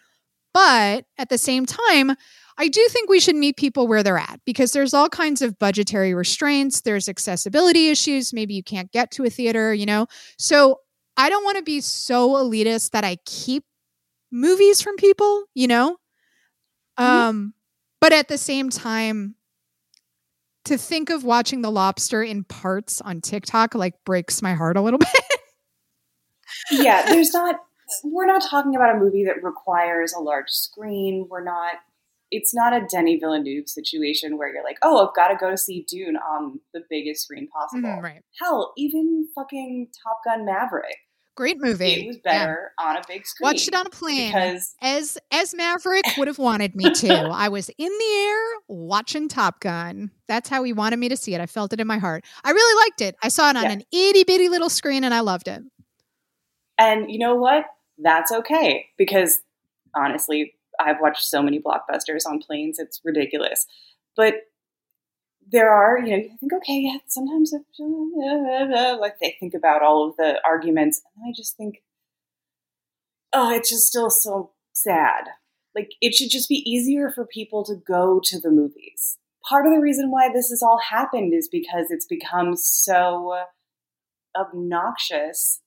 [0.52, 2.12] But at the same time,
[2.56, 5.58] I do think we should meet people where they're at because there's all kinds of
[5.58, 10.06] budgetary restraints, there's accessibility issues, maybe you can't get to a theater, you know?
[10.38, 10.80] So
[11.16, 13.64] I don't want to be so elitist that I keep
[14.30, 15.96] movies from people, you know?
[16.96, 17.54] Um
[18.00, 19.34] but at the same time
[20.64, 24.82] to think of watching The Lobster in parts on TikTok like breaks my heart a
[24.82, 25.08] little bit.
[26.70, 27.56] yeah, there's not.
[28.04, 31.26] We're not talking about a movie that requires a large screen.
[31.30, 31.74] We're not.
[32.30, 35.56] It's not a Denis Villeneuve situation where you're like, oh, I've got to go to
[35.56, 37.88] see Dune on the biggest screen possible.
[37.88, 38.22] Mhm, right.
[38.38, 40.98] Hell, even fucking Top Gun Maverick,
[41.38, 41.92] Great movie.
[42.02, 42.32] it was Yeah.
[42.46, 43.46] better on a big screen.
[43.46, 44.32] Watched it on a plane.
[44.32, 47.14] because as as Maverick would have wanted me to.
[47.32, 50.10] I was in the air watching Top Gun.
[50.26, 51.40] That's how he wanted me to see it.
[51.40, 52.24] I felt it in my heart.
[52.42, 53.14] I really liked it.
[53.22, 53.70] I saw it on Yeah.
[53.70, 55.62] an itty bitty little screen and I loved it.
[56.76, 57.66] And you know what?
[57.98, 59.38] That's okay because
[59.94, 63.64] honestly, I've watched so many blockbusters on planes, it's ridiculous.
[64.16, 64.34] But
[65.50, 67.62] there are, you know, you think, okay, yeah, sometimes if,
[69.00, 71.82] like they think about all of the arguments, and I just think,
[73.32, 75.24] oh, it's just still so sad.
[75.74, 79.16] Like it should just be easier for people to go to the movies.
[79.48, 83.44] Part of the reason why this has all happened is because it's become so
[84.36, 85.60] obnoxious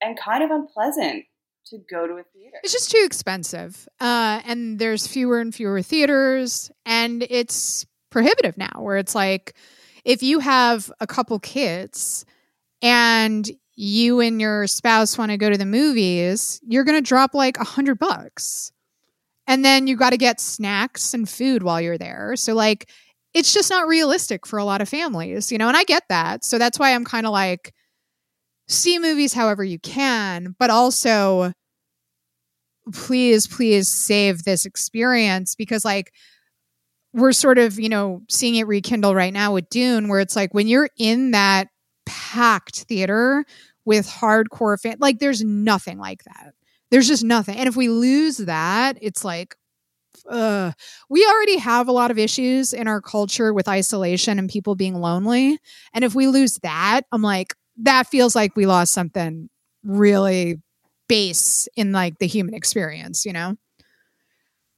[0.00, 1.24] and kind of unpleasant
[1.66, 2.58] to go to a theater.
[2.62, 3.88] It's just too expensive.
[3.98, 9.54] Uh, and there's fewer and fewer theaters, and it's prohibitive now, where it's like
[10.04, 12.24] if you have a couple kids
[12.80, 17.34] and you and your spouse want to go to the movies, you're going to drop
[17.34, 18.70] like a hundred bucks.
[19.48, 22.36] And then you've got to get snacks and food while you're there.
[22.36, 22.88] So, like,
[23.34, 26.44] it's just not realistic for a lot of families, you know, and I get that.
[26.44, 27.74] So that's why I'm kind of like,
[28.68, 31.52] see movies however you can, but also
[32.92, 36.12] please, please save this experience because, like,
[37.14, 40.52] we're sort of, you know, seeing it rekindle right now with Dune, where it's like
[40.52, 41.68] when you're in that
[42.04, 43.44] packed theater
[43.84, 46.54] with hardcore fan, like, there's nothing like that.
[46.90, 47.56] There's just nothing.
[47.56, 49.56] And if we lose that, it's like,
[50.28, 50.72] uh,
[51.08, 54.94] we already have a lot of issues in our culture with isolation and people being
[54.94, 55.58] lonely.
[55.92, 59.48] And if we lose that, I'm like, that feels like we lost something
[59.82, 60.60] really
[61.08, 63.56] base in like the human experience, you know?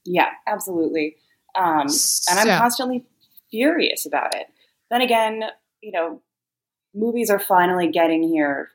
[0.05, 1.17] Yeah, absolutely.
[1.57, 2.31] Um, so.
[2.31, 3.05] and I'm constantly
[3.49, 4.47] furious about it.
[4.89, 5.43] Then again,
[5.81, 6.21] you know,
[6.93, 8.69] movies are finally getting here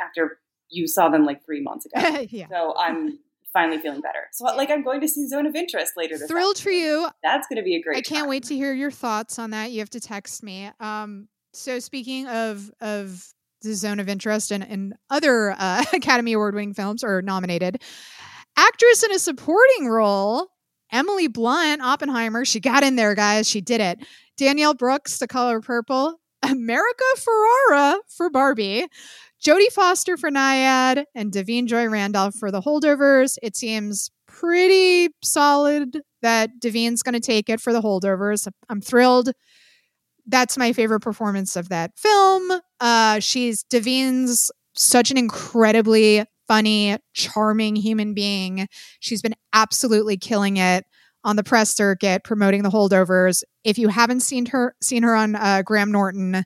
[0.00, 2.26] after you saw them like three months ago.
[2.30, 2.46] yeah.
[2.48, 3.18] So I'm
[3.52, 4.28] finally feeling better.
[4.32, 7.08] So like I'm going to see Zone of Interest later this Thrilled for you.
[7.22, 8.28] That's going to be a great I can't time.
[8.28, 9.70] wait to hear your thoughts on that.
[9.70, 10.70] You have to text me.
[10.80, 16.54] Um so speaking of of the Zone of Interest and, and other uh, Academy Award
[16.54, 17.82] winning films or nominated,
[18.56, 20.48] actress in a supporting role,
[20.92, 23.48] Emily Blunt, Oppenheimer, she got in there, guys.
[23.48, 23.98] She did it.
[24.36, 28.86] Danielle Brooks, The Color Purple, America Ferrera for Barbie,
[29.44, 33.38] Jodie Foster for Nyad, and Da'Vine Joy Randolph for The Holdovers.
[33.42, 38.48] It seems pretty solid that Da'Vine's going to take it for The Holdovers.
[38.68, 39.32] I'm thrilled.
[40.26, 42.60] That's my favorite performance of that film.
[42.80, 48.68] Uh, she's Da'Vine's such an incredibly funny, charming human being.
[49.00, 50.84] She's been absolutely killing it
[51.24, 53.42] on the press circuit promoting the holdovers.
[53.64, 56.44] If you haven't seen her seen her on uh, Graham Norton,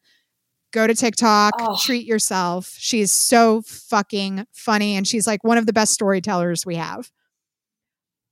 [0.72, 1.76] go to TikTok, oh.
[1.78, 2.74] treat yourself.
[2.78, 7.10] She's so fucking funny and she's like one of the best storytellers we have.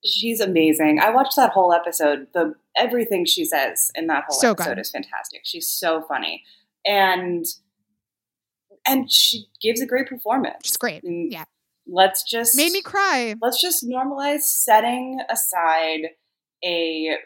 [0.04, 1.00] She's amazing.
[1.00, 2.28] I watched that whole episode.
[2.33, 4.78] The everything she says in that whole so episode good.
[4.78, 5.40] is fantastic.
[5.44, 6.44] She's so funny.
[6.87, 7.44] And
[8.87, 10.61] and she gives a great performance.
[10.64, 11.02] She's great.
[11.02, 11.44] And yeah.
[11.88, 13.35] Let's just made me cry.
[13.40, 16.11] Let's just normalize setting aside
[16.64, 17.16] a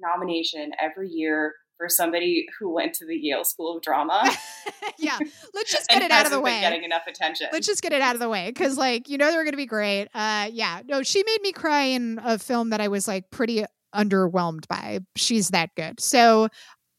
[0.00, 4.30] nomination every year for somebody who went to the Yale School of Drama.
[4.98, 5.18] yeah,
[5.54, 6.60] let's just get it out of the way.
[6.60, 7.48] Getting enough attention.
[7.52, 9.58] Let's just get it out of the way because, like, you know, they're going to
[9.58, 10.08] be great.
[10.14, 13.64] Uh, yeah, no, she made me cry in a film that I was like pretty
[13.94, 15.00] underwhelmed by.
[15.16, 16.00] She's that good.
[16.00, 16.48] So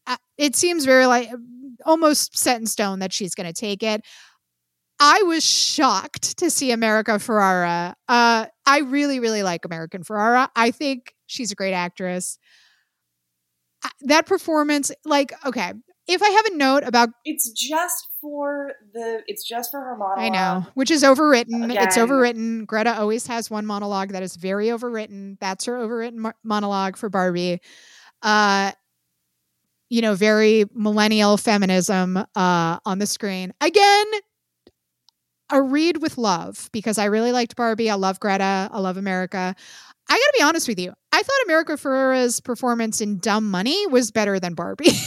[0.07, 1.29] uh, it seems very like
[1.85, 4.03] almost set in stone that she's going to take it.
[5.01, 7.95] I was shocked to see America Ferrera.
[8.07, 10.47] Uh, I really, really like American Ferrera.
[10.55, 12.37] I think she's a great actress
[14.01, 15.73] that performance, like, okay,
[16.07, 20.19] if I have a note about it's just for the it's just for her monologue.
[20.19, 21.65] I know, which is overwritten.
[21.65, 21.83] Again.
[21.83, 22.65] It's overwritten.
[22.65, 25.37] Greta always has one monologue that is very overwritten.
[25.39, 27.61] That's her overwritten mo- monologue for Barbie.
[28.21, 28.71] Uh
[29.89, 33.53] you know, very millennial feminism uh on the screen.
[33.61, 34.05] Again,
[35.51, 37.89] a read with love because I really liked Barbie.
[37.89, 38.69] I love Greta.
[38.71, 39.55] I love America.
[40.09, 40.93] I got to be honest with you.
[41.11, 44.91] I thought America Ferrera's performance in Dumb Money was better than Barbie.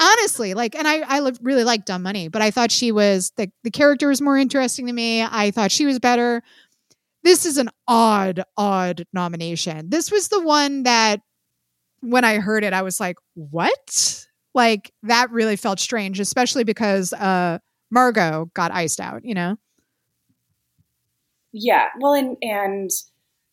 [0.00, 3.50] Honestly, like, and I, I really like Dumb Money, but I thought she was the
[3.64, 5.22] the character was more interesting to me.
[5.22, 6.42] I thought she was better.
[7.24, 9.88] This is an odd, odd nomination.
[9.90, 11.20] This was the one that
[12.00, 17.12] when I heard it, I was like, "What?" Like that really felt strange, especially because
[17.14, 17.58] uh,
[17.92, 19.24] Margot got iced out.
[19.24, 19.56] You know.
[21.52, 22.90] Yeah, well, and and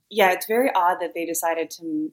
[0.09, 2.11] yeah, it's very odd that they decided to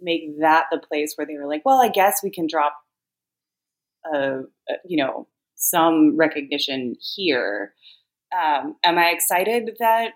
[0.00, 2.74] make that the place where they were like, well, I guess we can drop,
[4.12, 7.74] a, a you know, some recognition here.
[8.34, 10.12] Um, am I excited that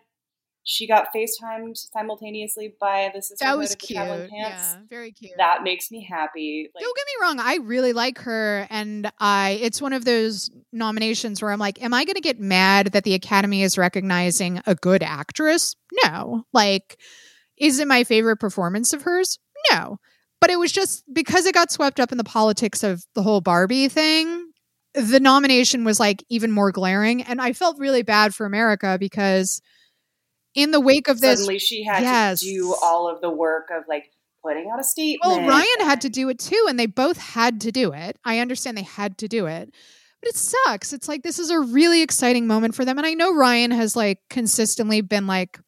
[0.63, 3.45] she got FaceTimed simultaneously by the sister.
[3.45, 3.99] That was cute.
[4.33, 5.33] Yeah, very cute.
[5.39, 6.69] That makes me happy.
[6.75, 9.59] Like, Don't get me wrong, I really like her, and I.
[9.63, 13.05] It's one of those nominations where I'm like, am I going to get mad that
[13.05, 15.77] the Academy is recognizing a good actress?
[16.05, 16.45] No.
[16.53, 16.99] Like,
[17.59, 19.39] is it my favorite performance of hers?
[19.71, 19.99] No.
[20.41, 23.41] But it was just because it got swept up in the politics of the whole
[23.41, 24.47] Barbie thing.
[24.95, 29.61] The nomination was like even more glaring, and I felt really bad for America because
[30.55, 32.41] in the wake of this, suddenly she had yes.
[32.41, 34.11] to do all of the work of like
[34.43, 35.21] putting out a statement.
[35.25, 38.19] Well, Ryan had to do it too, and they both had to do it.
[38.25, 39.75] I understand they had to do it,
[40.23, 40.93] but it sucks.
[40.93, 42.99] It's like this is a really exciting moment for them.
[42.99, 45.59] And I know Ryan has like consistently been like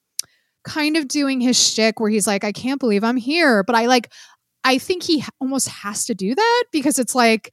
[0.64, 3.62] kind of doing his shtick where he's like, I can't believe I'm here.
[3.64, 4.12] But I like,
[4.64, 7.52] I think he almost has to do that because it's like,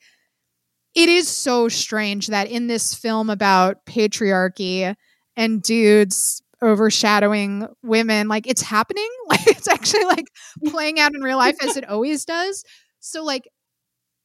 [0.96, 4.96] it is so strange that in this film about patriarchy
[5.36, 9.08] and dudes overshadowing women, like it's happening.
[9.30, 10.26] Like it's actually like
[10.70, 12.64] playing out in real life as it always does.
[13.00, 13.48] So, like,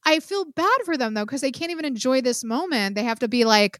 [0.03, 2.95] I feel bad for them though, because they can't even enjoy this moment.
[2.95, 3.79] They have to be like,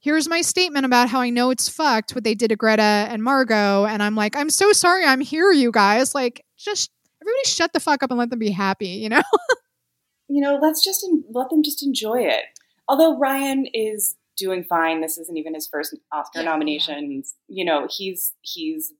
[0.00, 3.22] here's my statement about how I know it's fucked what they did to Greta and
[3.22, 3.86] Margot.
[3.86, 6.14] And I'm like, I'm so sorry I'm here, you guys.
[6.14, 6.90] Like, just
[7.22, 9.22] everybody shut the fuck up and let them be happy, you know?
[10.28, 12.44] you know, let's just let them just enjoy it.
[12.88, 17.34] Although Ryan is doing fine, this isn't even his first Oscar yeah, nominations.
[17.48, 17.54] Yeah.
[17.58, 18.92] You know, he's he's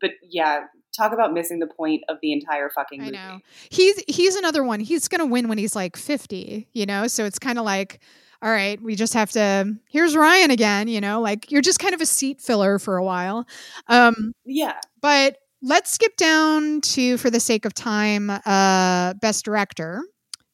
[0.00, 0.60] but yeah,
[0.96, 3.16] talk about missing the point of the entire fucking movie.
[3.16, 3.40] I know.
[3.70, 4.80] He's he's another one.
[4.80, 7.06] He's gonna win when he's like 50, you know?
[7.06, 8.00] So it's kind of like,
[8.42, 11.94] all right, we just have to here's Ryan again, you know, like you're just kind
[11.94, 13.46] of a seat filler for a while.
[13.88, 14.78] Um Yeah.
[15.00, 20.02] But let's skip down to for the sake of time, uh best director.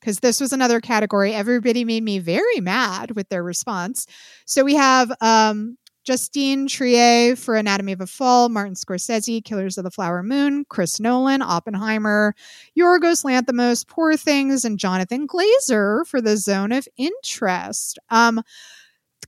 [0.02, 1.32] Because this was another category.
[1.32, 4.06] Everybody made me very mad with their response.
[4.44, 9.84] So we have um Justine Triet for Anatomy of a Fall, Martin Scorsese, Killers of
[9.84, 12.34] the Flower Moon, Chris Nolan, Oppenheimer,
[12.76, 18.00] Yorgos Lanthimos, Poor Things, and Jonathan Glazer for The Zone of Interest.
[18.10, 18.42] Um,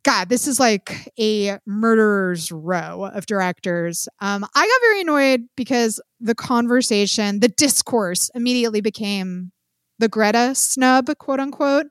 [0.02, 4.08] God, this is like a murderer's row of directors.
[4.20, 9.52] Um, I got very annoyed because the conversation, the discourse immediately became
[9.98, 11.86] the Greta snub, quote unquote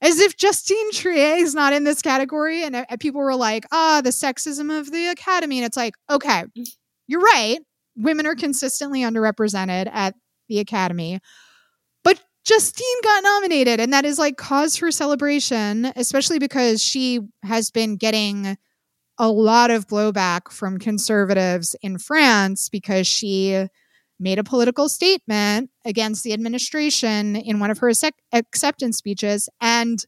[0.00, 2.62] as if Justine Triet is not in this category.
[2.62, 5.58] And uh, people were like, ah, the sexism of the Academy.
[5.58, 6.44] And it's like, okay,
[7.06, 7.58] you're right.
[7.96, 10.14] Women are consistently underrepresented at
[10.48, 11.18] the Academy.
[12.04, 17.70] But Justine got nominated, and that is like cause for celebration, especially because she has
[17.70, 18.56] been getting
[19.18, 23.66] a lot of blowback from conservatives in France because she
[24.20, 27.90] made a political statement against the administration in one of her
[28.32, 29.48] acceptance speeches.
[29.60, 30.04] And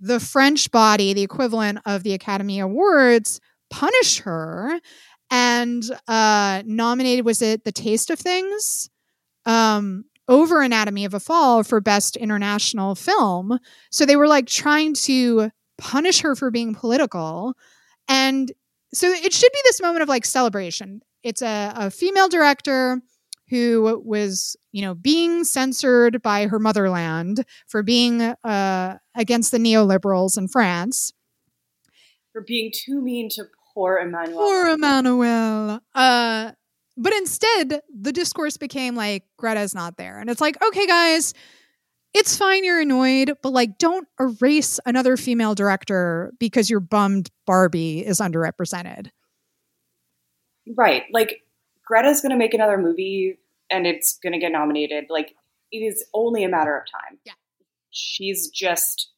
[0.00, 3.40] the French body, the equivalent of the Academy Awards,
[3.70, 4.80] punished her
[5.30, 8.88] and uh, nominated, was it The Taste of Things?
[9.44, 13.58] Um, over Anatomy of a Fall for Best International Film.
[13.90, 17.54] So they were like trying to punish her for being political.
[18.08, 18.52] And
[18.92, 21.00] so it should be this moment of like celebration.
[21.22, 23.00] It's a, a female director
[23.48, 30.36] who was, you know, being censored by her motherland for being uh, against the neoliberals
[30.36, 31.12] in France.
[32.32, 33.44] For being too mean to
[33.74, 34.38] poor Emmanuel.
[34.38, 35.80] Poor Emmanuel.
[35.94, 36.52] Uh,
[36.96, 40.18] but instead, the discourse became like, Greta's not there.
[40.18, 41.32] And it's like, okay, guys,
[42.12, 48.04] it's fine you're annoyed, but like, don't erase another female director because you're bummed Barbie
[48.04, 49.10] is underrepresented.
[50.76, 51.04] Right.
[51.12, 51.42] Like,
[51.88, 53.38] Greta's going to make another movie
[53.70, 55.06] and it's going to get nominated.
[55.08, 55.34] Like
[55.72, 57.18] it is only a matter of time.
[57.24, 57.32] Yeah.
[57.90, 59.10] She's just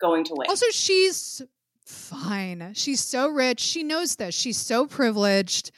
[0.00, 0.48] going to win.
[0.48, 1.42] Also, she's
[1.84, 2.72] fine.
[2.74, 3.60] She's so rich.
[3.60, 4.34] She knows this.
[4.34, 5.70] She's so privileged.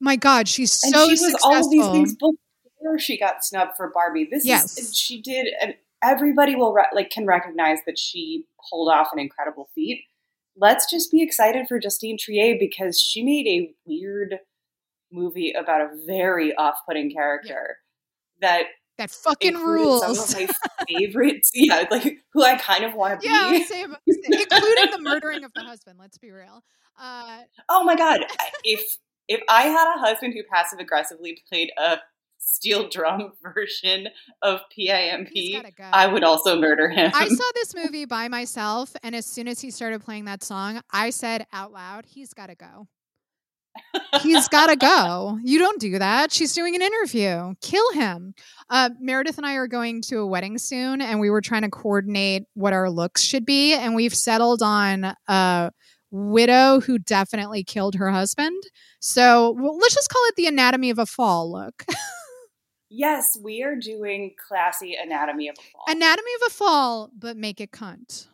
[0.00, 1.52] My God, she's so and she was successful.
[1.52, 4.28] all these things before she got snubbed for Barbie.
[4.30, 4.76] This yes.
[4.76, 9.20] is she did, and everybody will re- like can recognize that she pulled off an
[9.20, 10.04] incredible feat.
[10.56, 14.40] Let's just be excited for Justine Triet because she made a weird
[15.12, 17.76] movie about a very off-putting character
[18.40, 18.48] yeah.
[18.48, 18.66] that
[18.98, 20.02] that fucking rules.
[20.02, 23.64] Some of my favorites, yeah, like who I kind of want to yeah, be.
[23.64, 25.98] Same, including the murdering of the husband.
[25.98, 26.62] Let's be real.
[27.00, 28.20] Uh, oh my god,
[28.64, 28.80] if
[29.28, 31.98] if I had a husband who passive aggressively played a
[32.38, 34.08] steel drum version
[34.42, 35.30] of PIMP,
[35.76, 35.84] go.
[35.92, 37.10] I would also murder him.
[37.14, 40.80] I saw this movie by myself, and as soon as he started playing that song,
[40.90, 42.88] I said out loud, "He's got to go."
[44.22, 45.38] He's got to go.
[45.42, 46.32] You don't do that.
[46.32, 47.54] She's doing an interview.
[47.60, 48.34] Kill him.
[48.70, 51.70] Uh, Meredith and I are going to a wedding soon, and we were trying to
[51.70, 53.74] coordinate what our looks should be.
[53.74, 55.70] And we've settled on a
[56.10, 58.62] widow who definitely killed her husband.
[59.00, 61.84] So well, let's just call it the anatomy of a fall look.
[62.90, 65.84] yes, we are doing classy anatomy of a fall.
[65.88, 68.26] Anatomy of a fall, but make it cunt.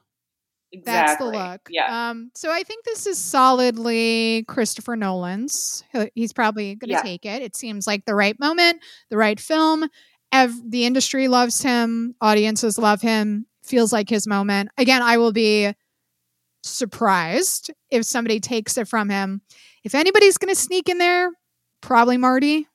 [0.70, 0.92] Exactly.
[0.92, 1.68] That's the look.
[1.70, 2.10] Yeah.
[2.10, 5.82] Um, so I think this is solidly Christopher Nolan's.
[6.14, 7.02] He's probably going to yeah.
[7.02, 7.42] take it.
[7.42, 9.88] It seems like the right moment, the right film.
[10.30, 12.14] Ev- the industry loves him.
[12.20, 13.46] Audiences love him.
[13.64, 14.68] Feels like his moment.
[14.76, 15.72] Again, I will be
[16.62, 19.40] surprised if somebody takes it from him.
[19.84, 21.30] If anybody's going to sneak in there,
[21.80, 22.66] probably Marty.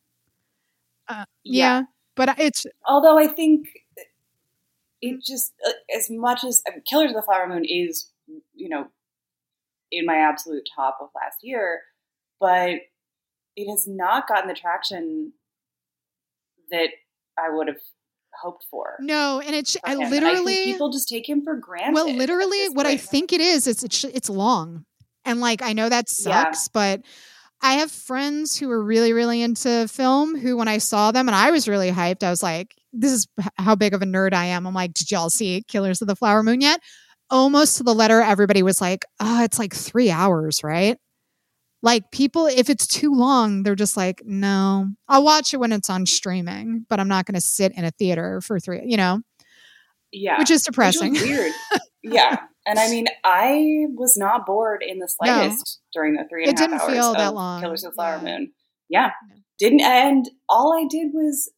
[1.07, 1.79] Uh, yeah.
[1.79, 1.81] yeah.
[2.15, 2.65] But it's.
[2.87, 3.67] Although I think
[5.03, 5.53] it just
[5.95, 8.09] as much as uh, Killers of the Flower Moon is,
[8.53, 8.87] you know,
[9.91, 11.81] in my absolute top of last year,
[12.39, 12.75] but
[13.55, 15.33] it has not gotten the traction
[16.71, 16.87] that
[17.37, 17.81] I would have
[18.41, 18.93] hoped for.
[19.01, 21.93] No, and it's I literally I people just take him for granted.
[21.93, 24.85] well, literally, what I think it is, it's it's, it's long,
[25.25, 26.45] and like I know that Yeah.
[26.45, 27.01] sucks, but
[27.61, 30.37] I have friends who are really really into film.
[30.37, 33.27] Who, when I saw them, and I was really hyped, I was like, "This is
[33.57, 36.15] how big of a nerd I am." I'm like, "Did y'all see Killers of the
[36.15, 36.79] Flower Moon yet?"
[37.29, 40.97] Almost to the letter, everybody was like, "Oh, it's like three hours, right?"
[41.81, 45.89] Like people, if it's too long, they're just like, "No, I'll watch it when it's
[45.89, 49.21] on streaming, but I'm not going to sit in a theater for three, you know."
[50.13, 51.13] yeah, which is depressing.
[51.13, 51.51] was weird.
[52.03, 52.37] yeah.
[52.65, 56.59] And I mean, I was not bored in the slightest during the three and It
[56.59, 57.61] a half didn't hours feel that long.
[57.61, 58.37] Killers of Flower Yeah.
[58.37, 58.51] Moon.
[58.89, 59.11] Yeah.
[59.27, 59.35] Yeah.
[59.59, 61.51] Didn't and all I did was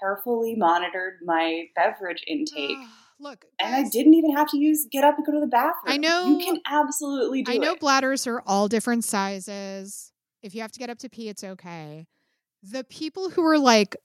[0.00, 2.76] carefully monitored my beverage intake.
[2.78, 5.46] Ah, look, And I didn't even have to use get up and go to the
[5.46, 5.92] bathroom.
[5.92, 7.80] I know- you can absolutely do I know it.
[7.80, 10.12] bladders are all different sizes.
[10.42, 12.06] If you have to get up to pee, it's okay.
[12.62, 13.96] The people who are like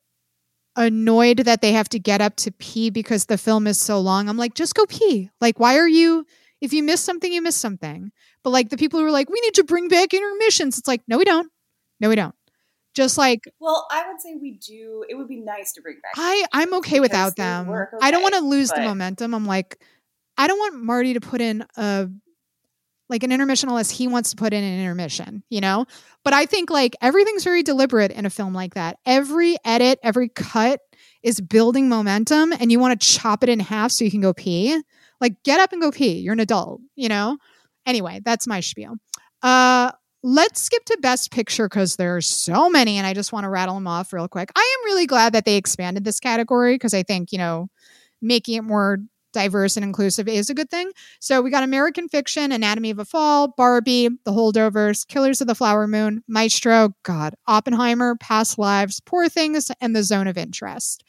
[0.75, 4.29] annoyed that they have to get up to pee because the film is so long,
[4.29, 5.29] I'm like, just go pee.
[5.41, 6.25] Like, why are you?
[6.61, 8.11] If you miss something, you miss something.
[8.43, 10.77] But like the people who are like, we need to bring back intermissions.
[10.77, 11.51] It's like, no, we don't.
[11.99, 12.35] No, we don't.
[12.99, 15.05] Just like Well, I would say we do.
[15.07, 16.11] It would be nice to bring back.
[16.17, 17.67] I, I'm okay without them.
[17.67, 19.33] work I don't want to lose the momentum.
[19.33, 19.81] I'm like,
[20.37, 22.09] I don't want Marty to put in a
[23.07, 25.85] like an intermission unless he wants to put in an intermission, you know?
[26.25, 28.97] But I think like everything's very deliberate in a film like that.
[29.05, 30.81] Every edit, every cut
[31.23, 34.33] is building momentum and you want to chop it in half so you can go
[34.33, 34.77] pee.
[35.21, 36.19] Like get up and go pee.
[36.19, 37.37] You're an adult, you know?
[37.85, 38.97] Anyway, that's my spiel.
[39.41, 39.93] Uh
[40.23, 43.49] let's skip to best picture because there are so many and I just want to
[43.49, 44.51] rattle them off real quick.
[44.55, 47.69] I am really glad that they expanded this category because I think, you know,
[48.21, 48.99] making it more
[49.31, 50.91] diverse and inclusive is a good thing.
[51.19, 55.55] So we got American Fiction, Anatomy of a Fall, Barbie, The Holdovers, Killers of the
[55.55, 61.03] Flower Moon, Maestro, God, Oppenheimer, Past Lives, Poor Things, and The Zone of Interest.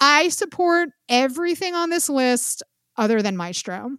[0.00, 2.62] I support everything on this list
[2.96, 3.92] other than Maestro.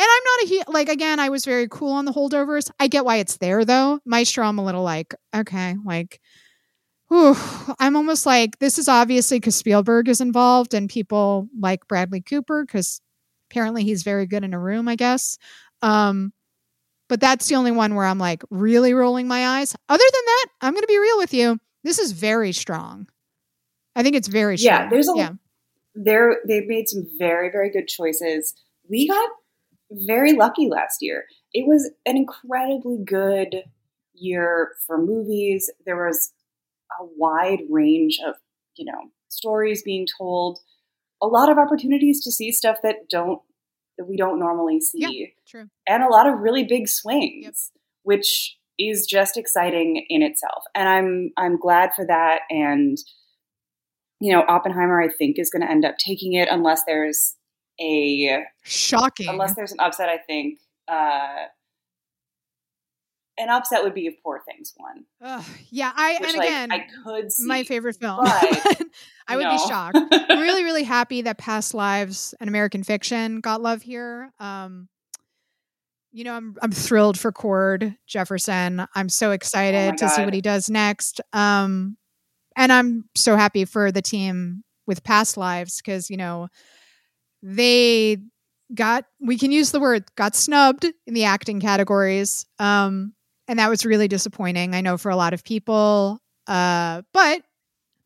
[0.00, 2.70] And I'm not a hu- like again, I was very cool on the holdovers.
[2.80, 4.00] I get why it's there though.
[4.06, 6.20] Maestro, I'm a little like, okay, like
[7.12, 12.64] I'm almost like this is obviously because Spielberg is involved and people like Bradley Cooper
[12.64, 13.00] because
[13.50, 15.36] apparently he's very good in a room, I guess.
[15.82, 16.32] Um,
[17.08, 19.74] but that's the only one where I'm like really rolling my eyes.
[19.88, 21.58] Other than that, I'm going to be real with you.
[21.82, 23.08] This is very strong.
[23.96, 24.82] I think it's very strong.
[24.82, 25.30] Yeah, there's a- yeah.
[25.96, 28.54] They're they've made some very very good choices.
[28.88, 29.28] We got
[29.90, 31.24] very lucky last year.
[31.52, 33.64] It was an incredibly good
[34.14, 35.70] year for movies.
[35.84, 36.32] There was
[37.00, 38.34] a wide range of
[38.76, 40.60] you know stories being told.
[41.22, 43.40] A lot of opportunities to see stuff that don't
[43.98, 45.34] that we don't normally see.
[45.46, 45.68] True.
[45.86, 47.70] and a lot of really big swings,
[48.02, 50.64] which is just exciting in itself.
[50.74, 52.40] And I'm I'm glad for that.
[52.48, 52.96] And
[54.20, 57.36] you know, Oppenheimer, I think, is going to end up taking it unless there's
[57.80, 59.28] a Shocking.
[59.28, 60.08] unless there's an upset.
[60.08, 60.58] I think
[60.88, 61.46] uh,
[63.38, 66.72] an upset would be if Poor Things won, Ugh, yeah, I which and like again,
[66.72, 68.20] I could see my favorite film.
[68.22, 68.82] but,
[69.28, 69.52] I would no.
[69.52, 69.98] be shocked.
[70.12, 74.32] I'm really, really happy that Past Lives and American Fiction got love here.
[74.40, 74.88] Um,
[76.12, 78.84] you know, I'm I'm thrilled for Cord Jefferson.
[78.94, 81.20] I'm so excited Oh to see what he does next.
[81.32, 81.96] Um,
[82.56, 86.48] and I'm so happy for the team with Past Lives because you know
[87.42, 88.18] they
[88.74, 92.46] got we can use the word got snubbed in the acting categories.
[92.58, 93.14] Um,
[93.48, 94.74] and that was really disappointing.
[94.74, 96.20] I know for a lot of people.
[96.46, 97.42] Uh, but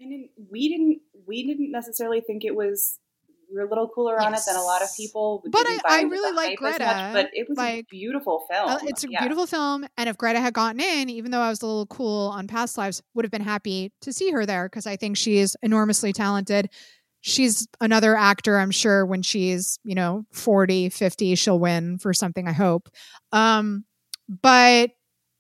[0.00, 2.98] And we didn't we didn't necessarily think it was
[3.50, 5.42] we were a little cooler on it than a lot of people.
[5.46, 6.84] But I- I really like Greta.
[6.84, 8.68] much, but it was a beautiful film.
[8.70, 9.20] Uh, it's a Yeah.
[9.20, 12.28] beautiful film, and if Greta had gotten in, even though I was a little cool
[12.34, 15.36] on Past Lives, would have been happy to see her there because I think she
[15.38, 16.68] is enormously talented.
[17.26, 22.46] She's another actor, I'm sure, when she's, you know, 40, 50, she'll win for something,
[22.46, 22.90] I hope.
[23.32, 23.86] Um,
[24.28, 24.90] but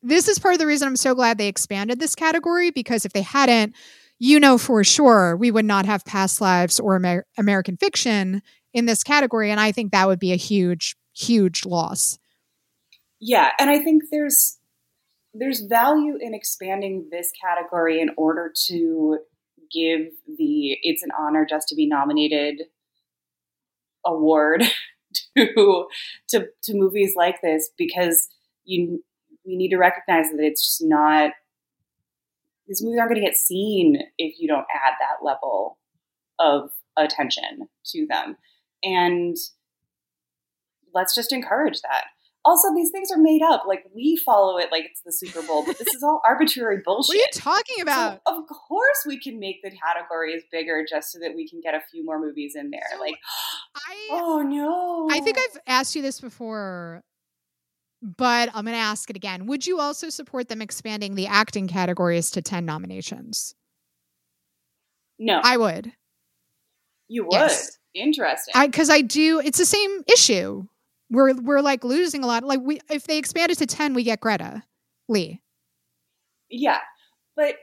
[0.02, 3.12] this is part of the reason I'm so glad they expanded this category because if
[3.12, 3.74] they hadn't,
[4.18, 8.40] you know for sure we would not have Past Lives or Amer- American Fiction
[8.72, 9.50] in this category.
[9.50, 12.18] And I think that would be a huge, huge loss.
[13.20, 14.58] Yeah, and I think there's
[15.34, 19.18] there's value in expanding this category in order to
[19.74, 22.62] give the it's an honor just to be nominated
[24.06, 24.62] award
[25.36, 25.86] to
[26.28, 28.28] to to movies like this because
[28.64, 29.02] you
[29.44, 31.32] we need to recognize that it's just not
[32.66, 35.78] these movies aren't going to get seen if you don't add that level
[36.38, 38.36] of attention to them.
[38.82, 39.36] And
[40.94, 42.04] let's just encourage that.
[42.44, 43.64] Also, these things are made up.
[43.66, 47.08] Like we follow it like it's the Super Bowl, but this is all arbitrary bullshit.
[47.08, 48.20] What are you talking about?
[48.28, 51.74] So, of course, we can make the categories bigger just so that we can get
[51.74, 52.82] a few more movies in there.
[52.92, 53.16] So like,
[53.74, 55.08] I oh no!
[55.10, 57.02] I think I've asked you this before,
[58.02, 59.46] but I'm going to ask it again.
[59.46, 63.54] Would you also support them expanding the acting categories to 10 nominations?
[65.18, 65.40] no.
[65.42, 65.92] I would.
[67.08, 67.32] you would.
[67.32, 67.78] yes.
[67.94, 68.52] Interesting.
[68.56, 70.66] I cuz I do it's the same issue.
[71.14, 72.44] We're we're like losing a lot.
[72.44, 74.62] Like we if they expand it to 10, we get Greta
[75.08, 75.40] Lee.
[76.50, 76.80] yeah,
[77.36, 77.54] but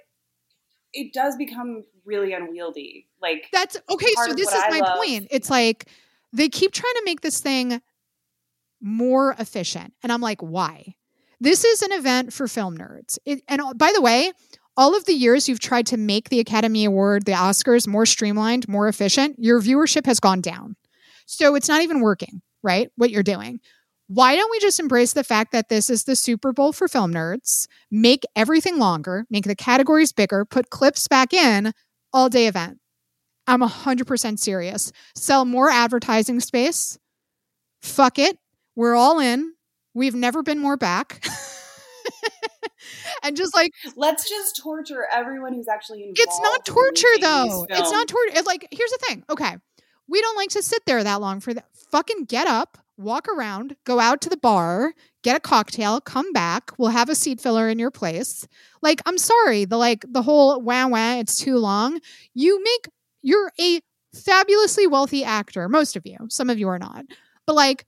[0.93, 3.08] it does become really unwieldy.
[3.22, 5.28] Like, That's okay, so this is I my love- point.
[5.32, 5.88] It's like
[6.34, 7.82] they keep trying to make this thing
[8.82, 9.93] more efficient.
[10.04, 10.95] And I'm like, why?
[11.39, 13.18] This is an event for film nerds.
[13.26, 14.32] It, and uh, by the way,
[14.78, 18.68] all of the years you've tried to make the Academy Award, the Oscars more streamlined,
[18.68, 20.76] more efficient, your viewership has gone down.
[21.26, 22.89] So it's not even working, right?
[22.95, 23.59] What you're doing.
[24.07, 27.14] Why don't we just embrace the fact that this is the Super Bowl for film
[27.14, 31.72] nerds, make everything longer, make the categories bigger, put clips back in,
[32.12, 32.80] all day event?
[33.47, 34.91] I'm 100% serious.
[35.16, 36.99] Sell more advertising space.
[37.82, 38.38] Fuck it.
[38.76, 39.53] We're all in.
[39.93, 41.26] We've never been more back.
[43.24, 46.20] and just like let's just torture everyone who's actually involved.
[46.20, 47.66] it's not torture though.
[47.70, 48.41] It's not torture.
[48.45, 49.24] Like here's the thing.
[49.30, 49.57] Okay.
[50.12, 51.66] We don't like to sit there that long for that.
[51.89, 54.93] Fucking get up, walk around, go out to the bar,
[55.24, 56.72] get a cocktail, come back.
[56.78, 58.45] We'll have a seat filler in your place.
[58.82, 62.01] Like I'm sorry, the like the whole wah wah, it's too long.
[62.34, 62.89] You make
[63.22, 63.80] you're a
[64.14, 66.18] fabulously wealthy actor, most of you.
[66.30, 67.05] Some of you are not.
[67.47, 67.86] But like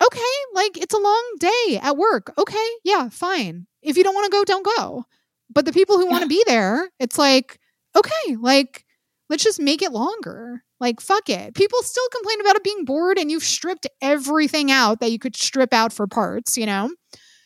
[0.00, 2.32] okay, like it's a long day at work.
[2.38, 3.66] Okay, yeah, fine.
[3.82, 5.06] If you don't want to go, don't go.
[5.52, 7.58] But the people who want to be there, it's like,
[7.96, 8.84] okay, like
[9.28, 10.62] let's just make it longer.
[10.84, 11.54] Like fuck it.
[11.54, 15.34] People still complain about it being bored and you've stripped everything out that you could
[15.34, 16.90] strip out for parts, you know?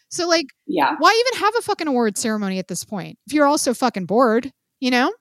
[0.09, 0.97] So like Yeah.
[0.99, 3.17] why even have a fucking award ceremony at this point?
[3.29, 5.13] If you're also fucking bored, you know?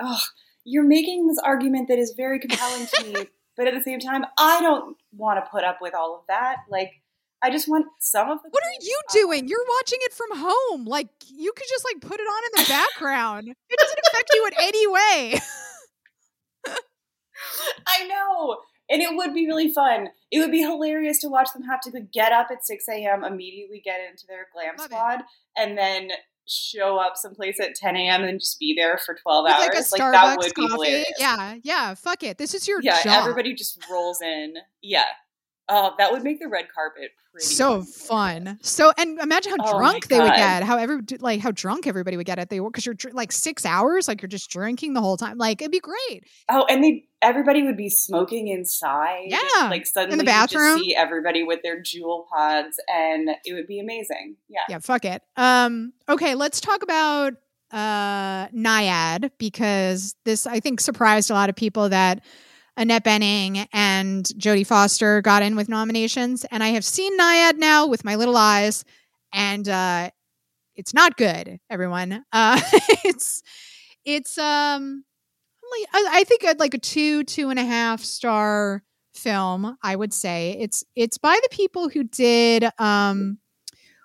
[0.00, 0.20] Ugh,
[0.64, 3.26] you're making this argument that is very compelling to me,
[3.58, 6.60] but at the same time, I don't want to put up with all of that.
[6.70, 6.92] Like,
[7.42, 8.48] I just want some of the.
[8.48, 9.46] What are you doing?
[9.46, 10.86] You're watching it from home.
[10.86, 13.48] Like you could just like put it on in the background.
[13.48, 15.40] It doesn't affect you in any way.
[17.86, 18.58] I know.
[18.90, 20.08] And it would be really fun.
[20.30, 23.80] It would be hilarious to watch them have to get up at 6 a.m., immediately
[23.82, 24.90] get into their glam Love it.
[24.90, 25.20] squad,
[25.56, 26.10] and then
[26.46, 28.24] show up someplace at 10 a.m.
[28.24, 29.92] and just be there for 12 With hours.
[29.92, 30.72] like a that Starbucks would be coffee.
[30.72, 31.12] hilarious.
[31.18, 31.94] Yeah, yeah.
[31.94, 32.38] Fuck it.
[32.38, 33.20] This is your yeah, job.
[33.20, 34.54] everybody just rolls in.
[34.82, 35.04] Yeah.
[35.68, 38.58] Uh, that would make the red carpet pretty so fun.
[38.62, 40.64] So and imagine how Oh drunk they would get.
[40.64, 44.08] How every like how drunk everybody would get at they because you're like six hours.
[44.08, 45.38] Like you're just drinking the whole time.
[45.38, 46.24] Like it'd be great.
[46.50, 49.26] Oh, and they everybody would be smoking inside.
[49.28, 50.76] Yeah, like suddenly you bathroom.
[50.76, 54.36] just see everybody with their Juul pods, and it would be amazing.
[54.48, 55.22] Yeah, Yeah, fuck it.
[55.36, 57.34] Um, okay, let's talk about
[57.70, 62.22] uh Nyad because this I think surprised a lot of people that
[62.76, 67.86] Annette Bening and Jodie Foster got in with nominations, and I have seen Nyad now
[67.86, 68.84] with my little eyes,
[69.32, 70.10] and uh,
[70.74, 71.60] it's not good.
[71.70, 72.60] Everyone, uh,
[73.04, 73.42] it's
[74.04, 75.04] it's um,
[75.72, 78.82] like I, I think I'd like a two two and a half star
[79.14, 79.76] film.
[79.82, 83.38] I would say it's it's by the people who did um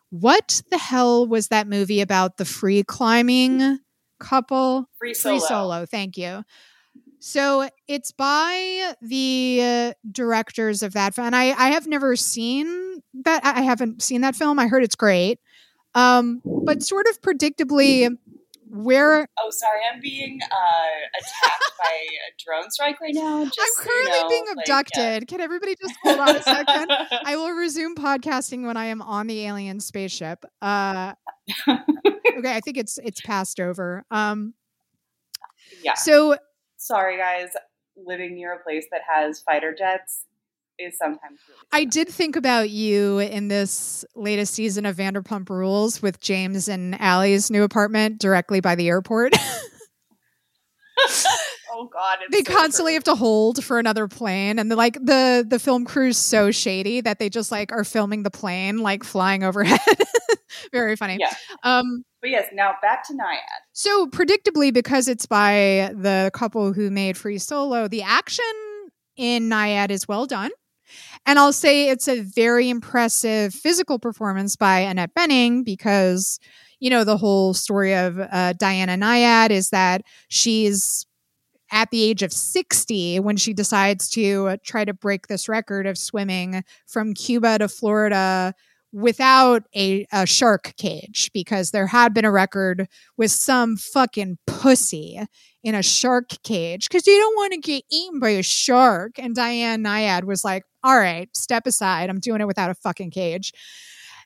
[0.09, 3.80] what the hell was that movie about the free climbing
[4.20, 4.89] couple?
[4.97, 5.39] free solo.
[5.39, 5.86] Free solo.
[5.86, 6.43] Thank you.
[7.20, 11.28] So it's by the uh, directors of that film.
[11.28, 13.43] And I, I have never seen that.
[13.43, 14.59] I I haven't seen that film.
[14.59, 15.39] I heard it's great.
[15.95, 18.15] Um, but sort of predictably,
[18.70, 23.45] where Oh, sorry, I'm being uh, attacked by a drone strike right now.
[23.55, 25.28] Just I'm so you currently know, being like, abducted.
[25.28, 26.91] Can everybody just hold on a second?
[27.26, 30.45] I will resume podcasting when I am on the alien spaceship.
[30.61, 31.13] Uh,
[31.68, 34.03] okay, I think it's it's passed over.
[34.11, 34.53] Um,
[35.84, 35.95] yeah.
[35.95, 36.38] so
[36.78, 37.49] Sorry, guys.
[37.95, 40.27] Living near a place that has fighter jets
[40.80, 41.60] is sometimes really.
[41.72, 47.00] I did think about you in this latest season of Vanderpump Rules with James and
[47.02, 49.34] Allie's new apartment directly by the airport.
[51.80, 52.96] Oh God, it's they so constantly true.
[52.96, 57.02] have to hold for another plane, and the, like the the film crew's so shady
[57.02, 59.80] that they just like are filming the plane like flying overhead.
[60.72, 61.18] Very funny.
[61.20, 61.34] Yeah.
[61.64, 62.04] Um.
[62.20, 63.38] But yes, now back to Nyad.
[63.74, 68.46] So predictably, because it's by the couple who made Free Solo, the action
[69.16, 70.50] in Nyad is well done.
[71.28, 76.40] And I'll say it's a very impressive physical performance by Annette Bening because,
[76.80, 81.06] you know, the whole story of uh, Diana Nyad is that she's
[81.70, 85.98] at the age of 60 when she decides to try to break this record of
[85.98, 88.54] swimming from Cuba to Florida
[88.94, 95.20] without a, a shark cage because there had been a record with some fucking pussy
[95.62, 99.20] in a shark cage because you don't want to get eaten by a shark.
[99.20, 102.10] And Diane Nyad was like, all right, step aside.
[102.10, 103.52] I'm doing it without a fucking cage.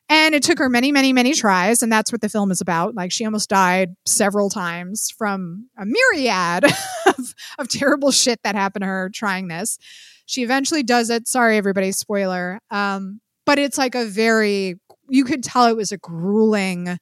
[0.08, 1.82] And it took her many, many, many tries.
[1.82, 2.94] And that's what the film is about.
[2.94, 6.64] Like she almost died several times from a myriad
[7.06, 9.76] of, of terrible shit that happened to her trying this.
[10.26, 11.26] She eventually does it.
[11.26, 12.60] Sorry, everybody, spoiler.
[12.70, 14.76] Um, but it's like a very,
[15.08, 16.96] you could tell it was a grueling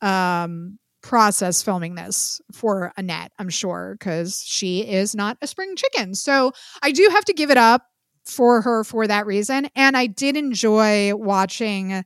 [0.00, 6.14] um, process filming this for Annette, I'm sure, because she is not a spring chicken.
[6.14, 6.52] So
[6.82, 7.82] I do have to give it up
[8.26, 9.68] for her for that reason.
[9.76, 12.04] And I did enjoy watching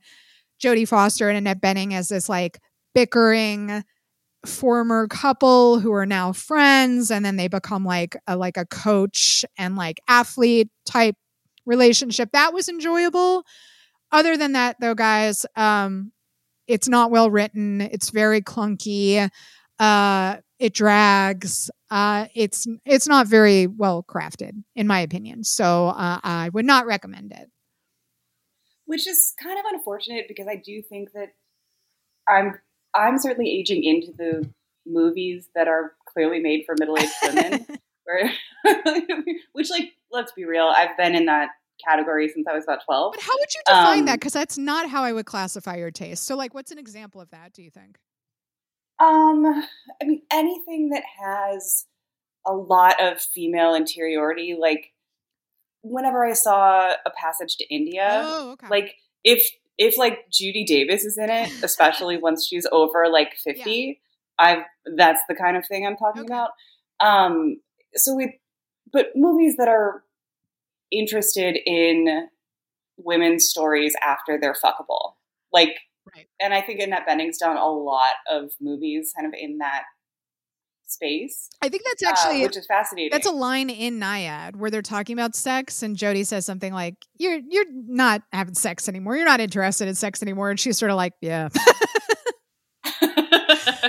[0.61, 2.59] Jodie Foster and Annette Bening as this like
[2.93, 3.83] bickering
[4.45, 9.43] former couple who are now friends and then they become like a like a coach
[9.57, 11.15] and like athlete type
[11.65, 12.29] relationship.
[12.31, 13.43] That was enjoyable.
[14.11, 16.11] Other than that though guys um
[16.67, 17.81] it's not well written.
[17.81, 19.29] It's very clunky
[19.79, 26.19] uh it drags uh, it's it's not very well crafted in my opinion so uh,
[26.23, 27.49] i would not recommend it.
[28.85, 31.29] Which is kind of unfortunate because i do think that
[32.27, 32.59] i'm
[32.95, 34.49] i'm certainly aging into the
[34.85, 37.65] movies that are clearly made for middle-aged women
[38.03, 38.31] where
[39.53, 41.49] which like let's be real i've been in that
[41.87, 44.57] category since i was about 12 but how would you define Um, that because that's
[44.57, 46.25] not how i would classify your taste.
[46.25, 47.97] So like what's an example of that do you think
[48.99, 49.45] Um,
[50.01, 51.85] I mean, anything that has
[52.45, 54.93] a lot of female interiority, like
[55.81, 61.05] whenever I saw a passage to India, oh okay like if if like Judy Davis
[61.05, 64.01] is in it, especially once she's over like fifty,
[64.37, 64.63] I
[64.97, 66.33] that's the kind of thing I'm talking Okay.
[66.33, 66.51] about.
[66.99, 67.61] Um,
[67.95, 68.39] so we,
[68.91, 70.03] but movies that are
[70.91, 72.27] interested in
[72.97, 75.13] women's stories after they're fuckable,
[75.53, 75.77] like
[76.15, 79.83] right and I think Annette Bening's done a lot of movies kind of in that
[80.87, 83.11] space, i think that's uh, actually which is fascinating.
[83.11, 86.95] That's a line in Nyad where they're talking about sex, and Jodie says something like,
[87.17, 89.15] "You're you're not having sex anymore.
[89.15, 91.49] You're not interested in sex anymore." And she's sort of like, "Yeah,"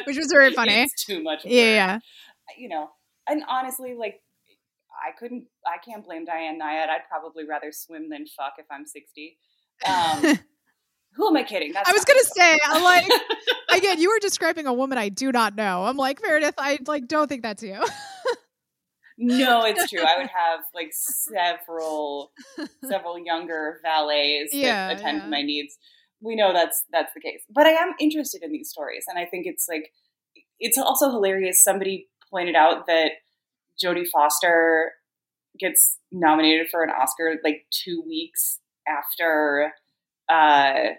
[0.05, 0.75] which was very funny.
[0.75, 1.45] It's too much.
[1.45, 1.99] Yeah, yeah,
[2.59, 2.91] You know,
[3.29, 4.21] and honestly, like
[5.01, 6.89] I couldn't, I can't blame Diane Nyad.
[6.89, 9.39] I'd probably rather swim than fuck if I'm 60.
[9.87, 10.39] Um,
[11.13, 11.73] who am I kidding?
[11.73, 13.05] That's I was gonna say, I'm like,
[13.75, 15.85] again, you were describing a woman I do not know.
[15.85, 16.55] I'm like Meredith.
[16.59, 17.81] I like don't think that's you.
[19.19, 20.01] no, it's true.
[20.03, 22.33] I would have like several,
[22.89, 25.25] several younger valets Yeah, that attend yeah.
[25.25, 25.77] to my needs.
[26.23, 29.25] We know that's that's the case, but I am interested in these stories, and I
[29.25, 29.91] think it's like
[30.59, 31.63] it's also hilarious.
[31.63, 33.13] Somebody pointed out that
[33.83, 34.93] Jodie Foster
[35.59, 39.73] gets nominated for an Oscar like two weeks after
[40.31, 40.95] uh,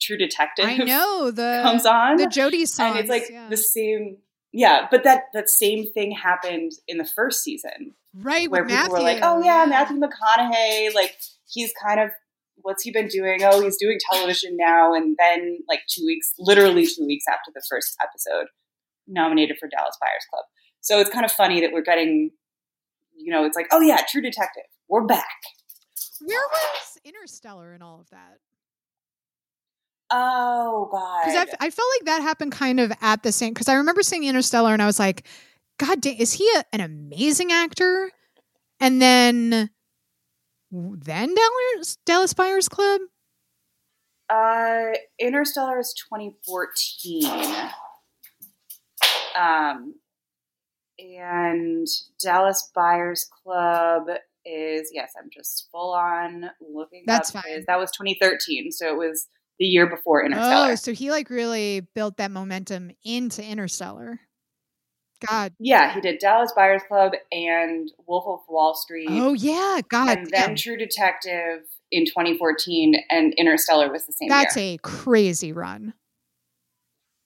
[0.00, 2.92] True Detective I know the comes on, the Jody songs.
[2.92, 3.48] and it's like yeah.
[3.48, 4.18] the same.
[4.52, 8.94] Yeah, but that that same thing happened in the first season right where people Matthew.
[8.94, 11.16] were like, "Oh yeah, Matthew McConaughey, like
[11.48, 12.10] he's kind of
[12.56, 13.40] what's he been doing?
[13.42, 17.62] Oh, he's doing television now." And then like two weeks, literally two weeks after the
[17.70, 18.46] first episode,
[19.06, 20.44] nominated for Dallas Buyers Club.
[20.80, 22.30] So it's kind of funny that we're getting,
[23.16, 25.26] you know, it's like, "Oh yeah, True Detective, we're back."
[26.24, 28.38] Where was Interstellar and all of that?
[30.10, 33.54] Oh god, Because I, I felt like that happened kind of at the same.
[33.54, 35.26] Because I remember seeing Interstellar and I was like,
[35.78, 38.10] God damn, is he a, an amazing actor?
[38.78, 39.70] And then,
[40.70, 43.00] then Dallas Dallas Buyers Club.
[44.28, 47.24] Uh, Interstellar is 2014.
[49.34, 49.94] Um,
[50.98, 51.86] and
[52.22, 54.08] Dallas Buyers Club
[54.44, 57.04] is yes, I'm just full on looking.
[57.06, 57.52] That's up fine.
[57.54, 59.26] his- That was 2013, so it was
[59.58, 60.72] the year before oh, Interstellar.
[60.72, 64.20] Oh, so he like really built that momentum into Interstellar.
[65.28, 65.52] God.
[65.60, 70.18] yeah, he did Dallas Buyers Club and Wolf of Wall Street, Oh yeah, God.
[70.18, 70.56] and then damn.
[70.56, 71.60] True Detective
[71.92, 74.74] in 2014, and Interstellar was the same That's year.
[74.74, 75.94] a crazy run.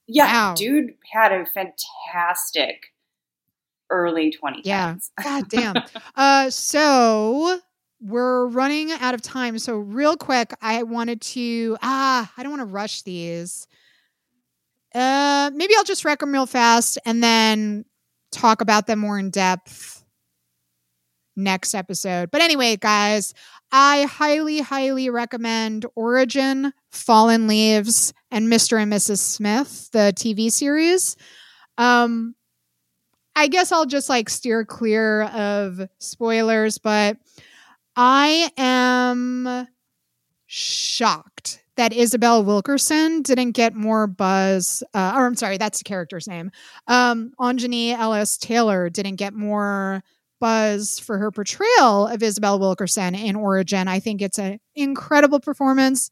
[0.07, 0.53] yeah, wow.
[0.55, 2.83] dude had a fantastic
[3.89, 4.61] early 2010s.
[4.63, 4.95] Yeah.
[5.23, 5.75] God damn.
[6.15, 7.59] uh, so
[8.01, 9.57] we're running out of time.
[9.59, 13.67] So real quick, I wanted to ah, I don't want to rush these.
[14.93, 17.85] Uh, maybe I'll just wreck them real fast and then
[18.31, 20.03] talk about them more in depth
[21.35, 22.31] next episode.
[22.31, 23.33] But anyway, guys,
[23.71, 28.81] I highly, highly recommend Origin, Fallen Leaves, and Mr.
[28.81, 29.19] and Mrs.
[29.19, 31.15] Smith, the TV series.
[31.77, 32.35] Um,
[33.37, 37.17] I guess I'll just like steer clear of spoilers, but
[37.95, 39.67] I am
[40.47, 44.81] shocked that Isabel Wilkerson didn't get more buzz.
[44.91, 46.49] Uh, or I'm sorry, that's the character's name.
[46.87, 50.01] Um, Aunjanue Ellis Taylor didn't get more
[50.39, 53.87] buzz for her portrayal of Isabel Wilkerson in Origin.
[53.87, 56.09] I think it's an incredible performance.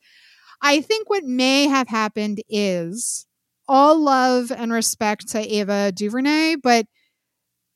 [0.61, 3.25] I think what may have happened is
[3.67, 6.85] all love and respect to Ava DuVernay, but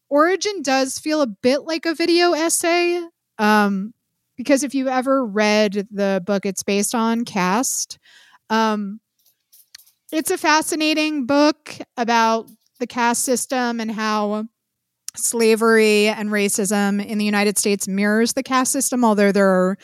[0.09, 3.01] Origin does feel a bit like a video essay.
[3.37, 3.93] Um,
[4.37, 7.99] because if you've ever read the book it's based on, Caste,
[8.49, 9.01] um,
[10.11, 12.49] it's a fascinating book about
[12.79, 14.45] the caste system and how
[15.15, 19.77] slavery and racism in the United States mirrors the caste system, although there are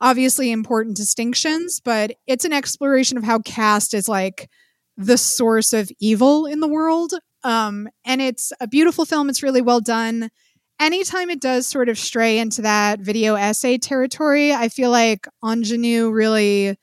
[0.00, 1.80] obviously important distinctions.
[1.84, 4.48] But it's an exploration of how caste is like
[4.96, 7.12] the source of evil in the world.
[7.44, 9.28] Um, and it's a beautiful film.
[9.28, 10.30] It's really well done.
[10.80, 16.12] Anytime it does sort of stray into that video essay territory, I feel like Aunjanue
[16.12, 16.76] really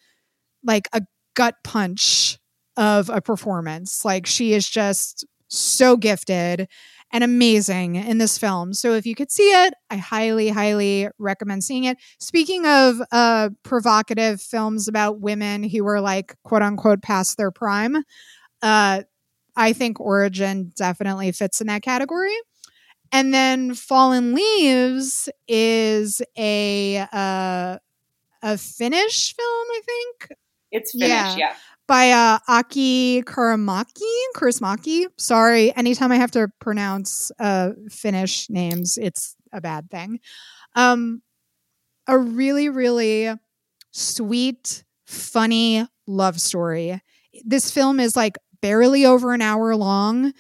[0.64, 1.02] like a
[1.36, 2.38] gut punch
[2.78, 4.06] of a performance.
[4.06, 6.68] Like she is just so gifted
[7.12, 8.74] and amazing in this film.
[8.74, 11.98] So if you could see it, I highly, highly recommend seeing it.
[12.20, 18.04] Speaking of uh, provocative films about women who were like quote unquote past their prime,
[18.62, 19.02] uh,
[19.60, 22.36] I think Origin definitely fits in that category.
[23.12, 27.78] And then Fallen Leaves is a uh,
[28.42, 30.40] a Finnish film, I think.
[30.72, 31.36] It's Finnish, yeah.
[31.36, 31.54] yeah
[31.90, 34.14] by uh, Aki Kaurismäki.
[34.36, 35.08] Kaurismäki.
[35.18, 40.20] Sorry, anytime I have to pronounce uh, Finnish names, it's a bad thing.
[40.76, 41.24] Um,
[42.08, 43.34] a really, really
[43.92, 47.02] sweet, funny love story.
[47.44, 50.34] This film is like barely over an hour long.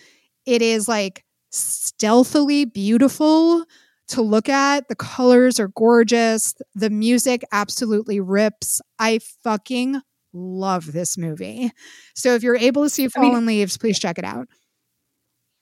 [0.45, 3.65] It is like stealthily beautiful
[4.09, 4.87] to look at.
[4.87, 6.55] The colors are gorgeous.
[6.75, 8.81] The music absolutely rips.
[8.97, 10.01] I fucking
[10.33, 11.71] love this movie.
[12.15, 14.47] So if you're able to see Fallen I mean, Leaves, please check it out.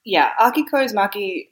[0.03, 1.49] Yeah, Aki Kaurismäki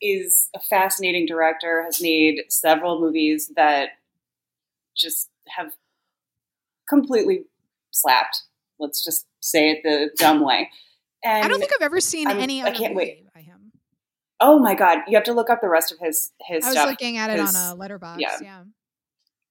[0.00, 3.90] is a fascinating director, has made several movies that
[4.96, 5.72] just have
[6.88, 7.44] completely
[7.90, 8.42] slapped.
[8.78, 10.70] Let's just say it the dumb way.
[11.24, 12.62] And I don't think I've ever seen I'm, any.
[12.62, 13.72] I can't wait by him.
[14.40, 16.64] Oh my god, you have to look up the rest of his his.
[16.64, 18.20] I was stuff, looking at it on a letterbox.
[18.20, 18.62] Yeah, yeah,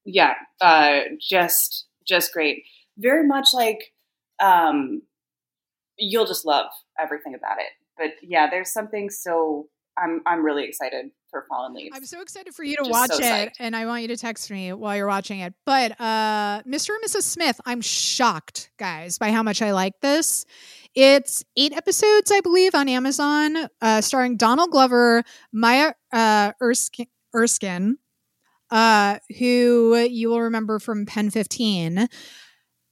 [0.05, 2.63] yeah uh, just just great
[2.97, 3.93] very much like
[4.39, 5.01] um,
[5.97, 6.67] you'll just love
[6.99, 7.71] everything about it.
[7.97, 9.67] But yeah, there's something so
[9.97, 11.95] I'm I'm really excited for Fallen Leaves.
[11.95, 13.55] I'm so excited for you to just watch so it, psyched.
[13.59, 15.53] and I want you to text me while you're watching it.
[15.65, 16.89] But uh, Mr.
[16.89, 17.23] and Mrs.
[17.23, 20.45] Smith, I'm shocked, guys, by how much I like this.
[20.93, 27.97] It's eight episodes, I believe, on Amazon, uh, starring Donald Glover, Maya uh, Erskine, Erskine
[28.71, 32.07] uh, who you will remember from Pen 15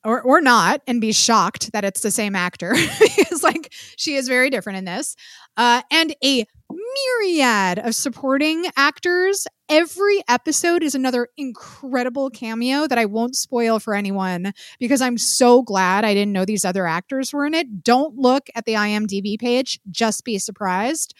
[0.05, 4.27] or or not and be shocked that it's the same actor because like she is
[4.27, 5.15] very different in this
[5.57, 13.05] uh, and a myriad of supporting actors every episode is another incredible cameo that i
[13.05, 17.45] won't spoil for anyone because i'm so glad i didn't know these other actors were
[17.45, 21.13] in it don't look at the imdb page just be surprised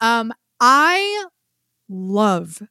[0.00, 1.24] um, i
[1.88, 2.62] love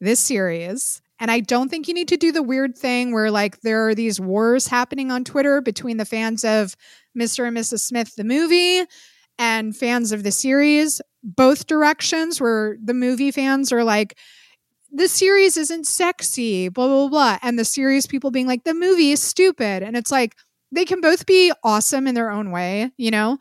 [0.00, 3.60] this series and I don't think you need to do the weird thing where like
[3.60, 6.74] there are these wars happening on Twitter between the fans of
[7.16, 7.46] Mr.
[7.46, 7.80] and Mrs.
[7.80, 8.86] Smith the movie
[9.40, 14.16] and fans of the series, both directions where the movie fans are like
[14.92, 19.12] the series isn't sexy, blah blah blah, and the series people being like the movie
[19.12, 20.36] is stupid and it's like
[20.72, 23.38] they can both be awesome in their own way, you know.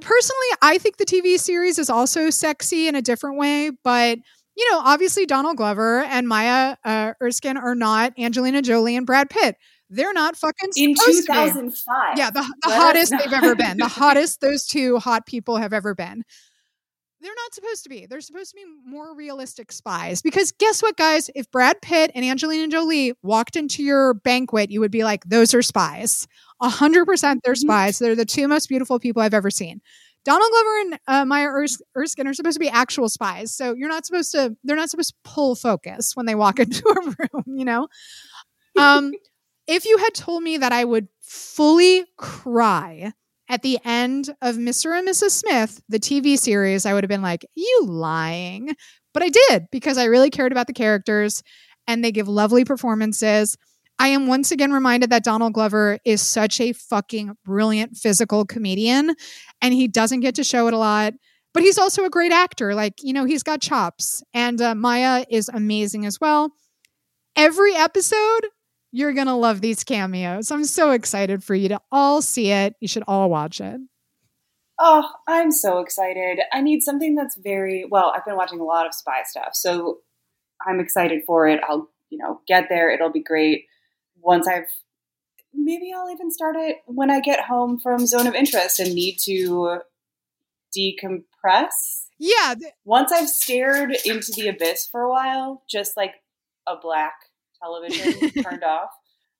[0.00, 4.18] Personally, I think the TV series is also sexy in a different way, but
[4.56, 9.30] you know, obviously Donald Glover and Maya uh, Erskine are not Angelina Jolie and Brad
[9.30, 9.56] Pitt.
[9.90, 12.18] They're not fucking in 2005.
[12.18, 13.78] Yeah, the, the hottest they've ever been.
[13.78, 16.24] The hottest those two hot people have ever been.
[17.20, 18.06] They're not supposed to be.
[18.06, 20.22] They're supposed to be more realistic spies.
[20.22, 21.30] Because guess what, guys?
[21.34, 25.52] If Brad Pitt and Angelina Jolie walked into your banquet, you would be like, those
[25.52, 26.28] are spies.
[26.62, 27.04] 100%
[27.42, 27.54] they're mm-hmm.
[27.54, 27.98] spies.
[27.98, 29.80] They're the two most beautiful people I've ever seen.
[30.24, 33.88] Donald Glover and uh, Maya Ers- Erskine are supposed to be actual spies, so you're
[33.88, 34.54] not supposed to.
[34.62, 37.44] They're not supposed to pull focus when they walk into a room.
[37.46, 37.88] You know.
[38.78, 39.12] Um,
[39.68, 43.12] if you had told me that I would fully cry
[43.48, 44.98] at the end of Mr.
[44.98, 45.30] and Mrs.
[45.30, 48.74] Smith, the TV series, I would have been like, "You lying,"
[49.14, 51.42] but I did because I really cared about the characters,
[51.86, 53.56] and they give lovely performances.
[53.98, 59.14] I am once again reminded that Donald Glover is such a fucking brilliant physical comedian
[59.60, 61.14] and he doesn't get to show it a lot.
[61.54, 62.74] but he's also a great actor.
[62.74, 64.22] Like, you know, he's got chops.
[64.34, 66.52] And uh, Maya is amazing as well.
[67.36, 68.46] Every episode,
[68.92, 70.50] you're going to love these cameos.
[70.50, 72.74] I'm so excited for you to all see it.
[72.80, 73.80] You should all watch it.
[74.80, 76.38] Oh, I'm so excited.
[76.52, 79.50] I need something that's very well, I've been watching a lot of spy stuff.
[79.54, 79.98] So
[80.66, 81.60] I'm excited for it.
[81.68, 82.90] I'll, you know, get there.
[82.90, 83.64] It'll be great.
[84.20, 84.68] Once I've
[85.52, 89.18] maybe I'll even start it when I get home from zone of interest and need
[89.24, 89.80] to
[90.76, 92.04] decompress.
[92.18, 92.54] Yeah.
[92.84, 96.14] Once I've stared into the abyss for a while, just like
[96.66, 97.14] a black
[97.62, 98.90] television turned off,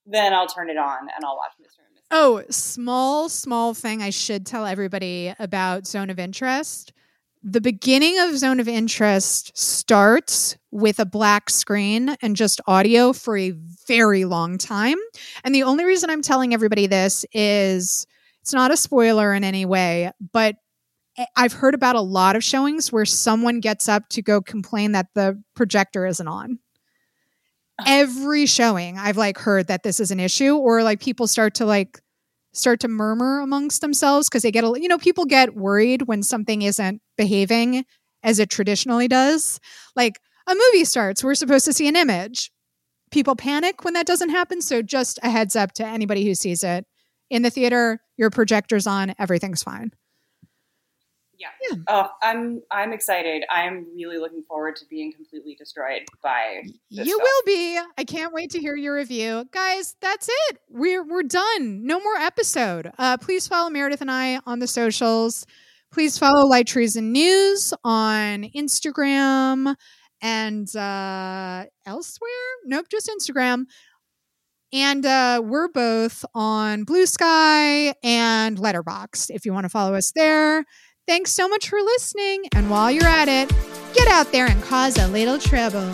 [0.07, 1.85] then I'll turn it on and I'll watch Mr.
[1.87, 2.07] and Mrs.
[2.11, 6.93] Oh, small, small thing I should tell everybody about Zone of Interest.
[7.43, 13.37] The beginning of Zone of Interest starts with a black screen and just audio for
[13.37, 13.53] a
[13.87, 14.97] very long time.
[15.45, 18.07] And the only reason I'm telling everybody this is
[18.43, 20.57] it's not a spoiler in any way, but
[21.37, 25.09] I've heard about a lot of showings where someone gets up to go complain that
[25.15, 26.59] the projector isn't on.
[27.87, 31.67] Every showing, I've like heard that this is an issue, or like people start to
[31.67, 32.01] like
[32.53, 36.23] start to murmur amongst themselves because they get a you know people get worried when
[36.23, 37.85] something isn't behaving
[38.23, 39.61] as it traditionally does.
[39.95, 42.51] Like a movie starts, we're supposed to see an image.
[43.11, 44.61] People panic when that doesn't happen.
[44.61, 46.85] So just a heads up to anybody who sees it
[47.31, 49.93] in the theater, your projector's on, everything's fine.
[51.39, 51.49] Yeah.
[51.71, 51.77] yeah.
[51.87, 53.45] Oh, I'm I'm excited.
[53.51, 57.19] I'm really looking forward to being completely destroyed by You stuff.
[57.23, 57.79] will be.
[57.97, 59.45] I can't wait to hear your review.
[59.53, 60.59] Guys, that's it.
[60.69, 61.85] We're we're done.
[61.87, 62.91] No more episode.
[62.99, 65.47] Uh please follow Meredith and I on the socials.
[65.93, 69.75] Please follow Light Treason News on Instagram
[70.21, 72.31] and uh elsewhere.
[72.67, 73.67] Nope, just Instagram.
[74.71, 80.13] And uh, we're both on Blue Sky and Letterboxd if you want to follow us
[80.15, 80.67] there.
[81.09, 82.45] Thanks so much for listening.
[82.53, 83.51] And while you're at it,
[83.95, 85.91] get out there and cause a little trouble.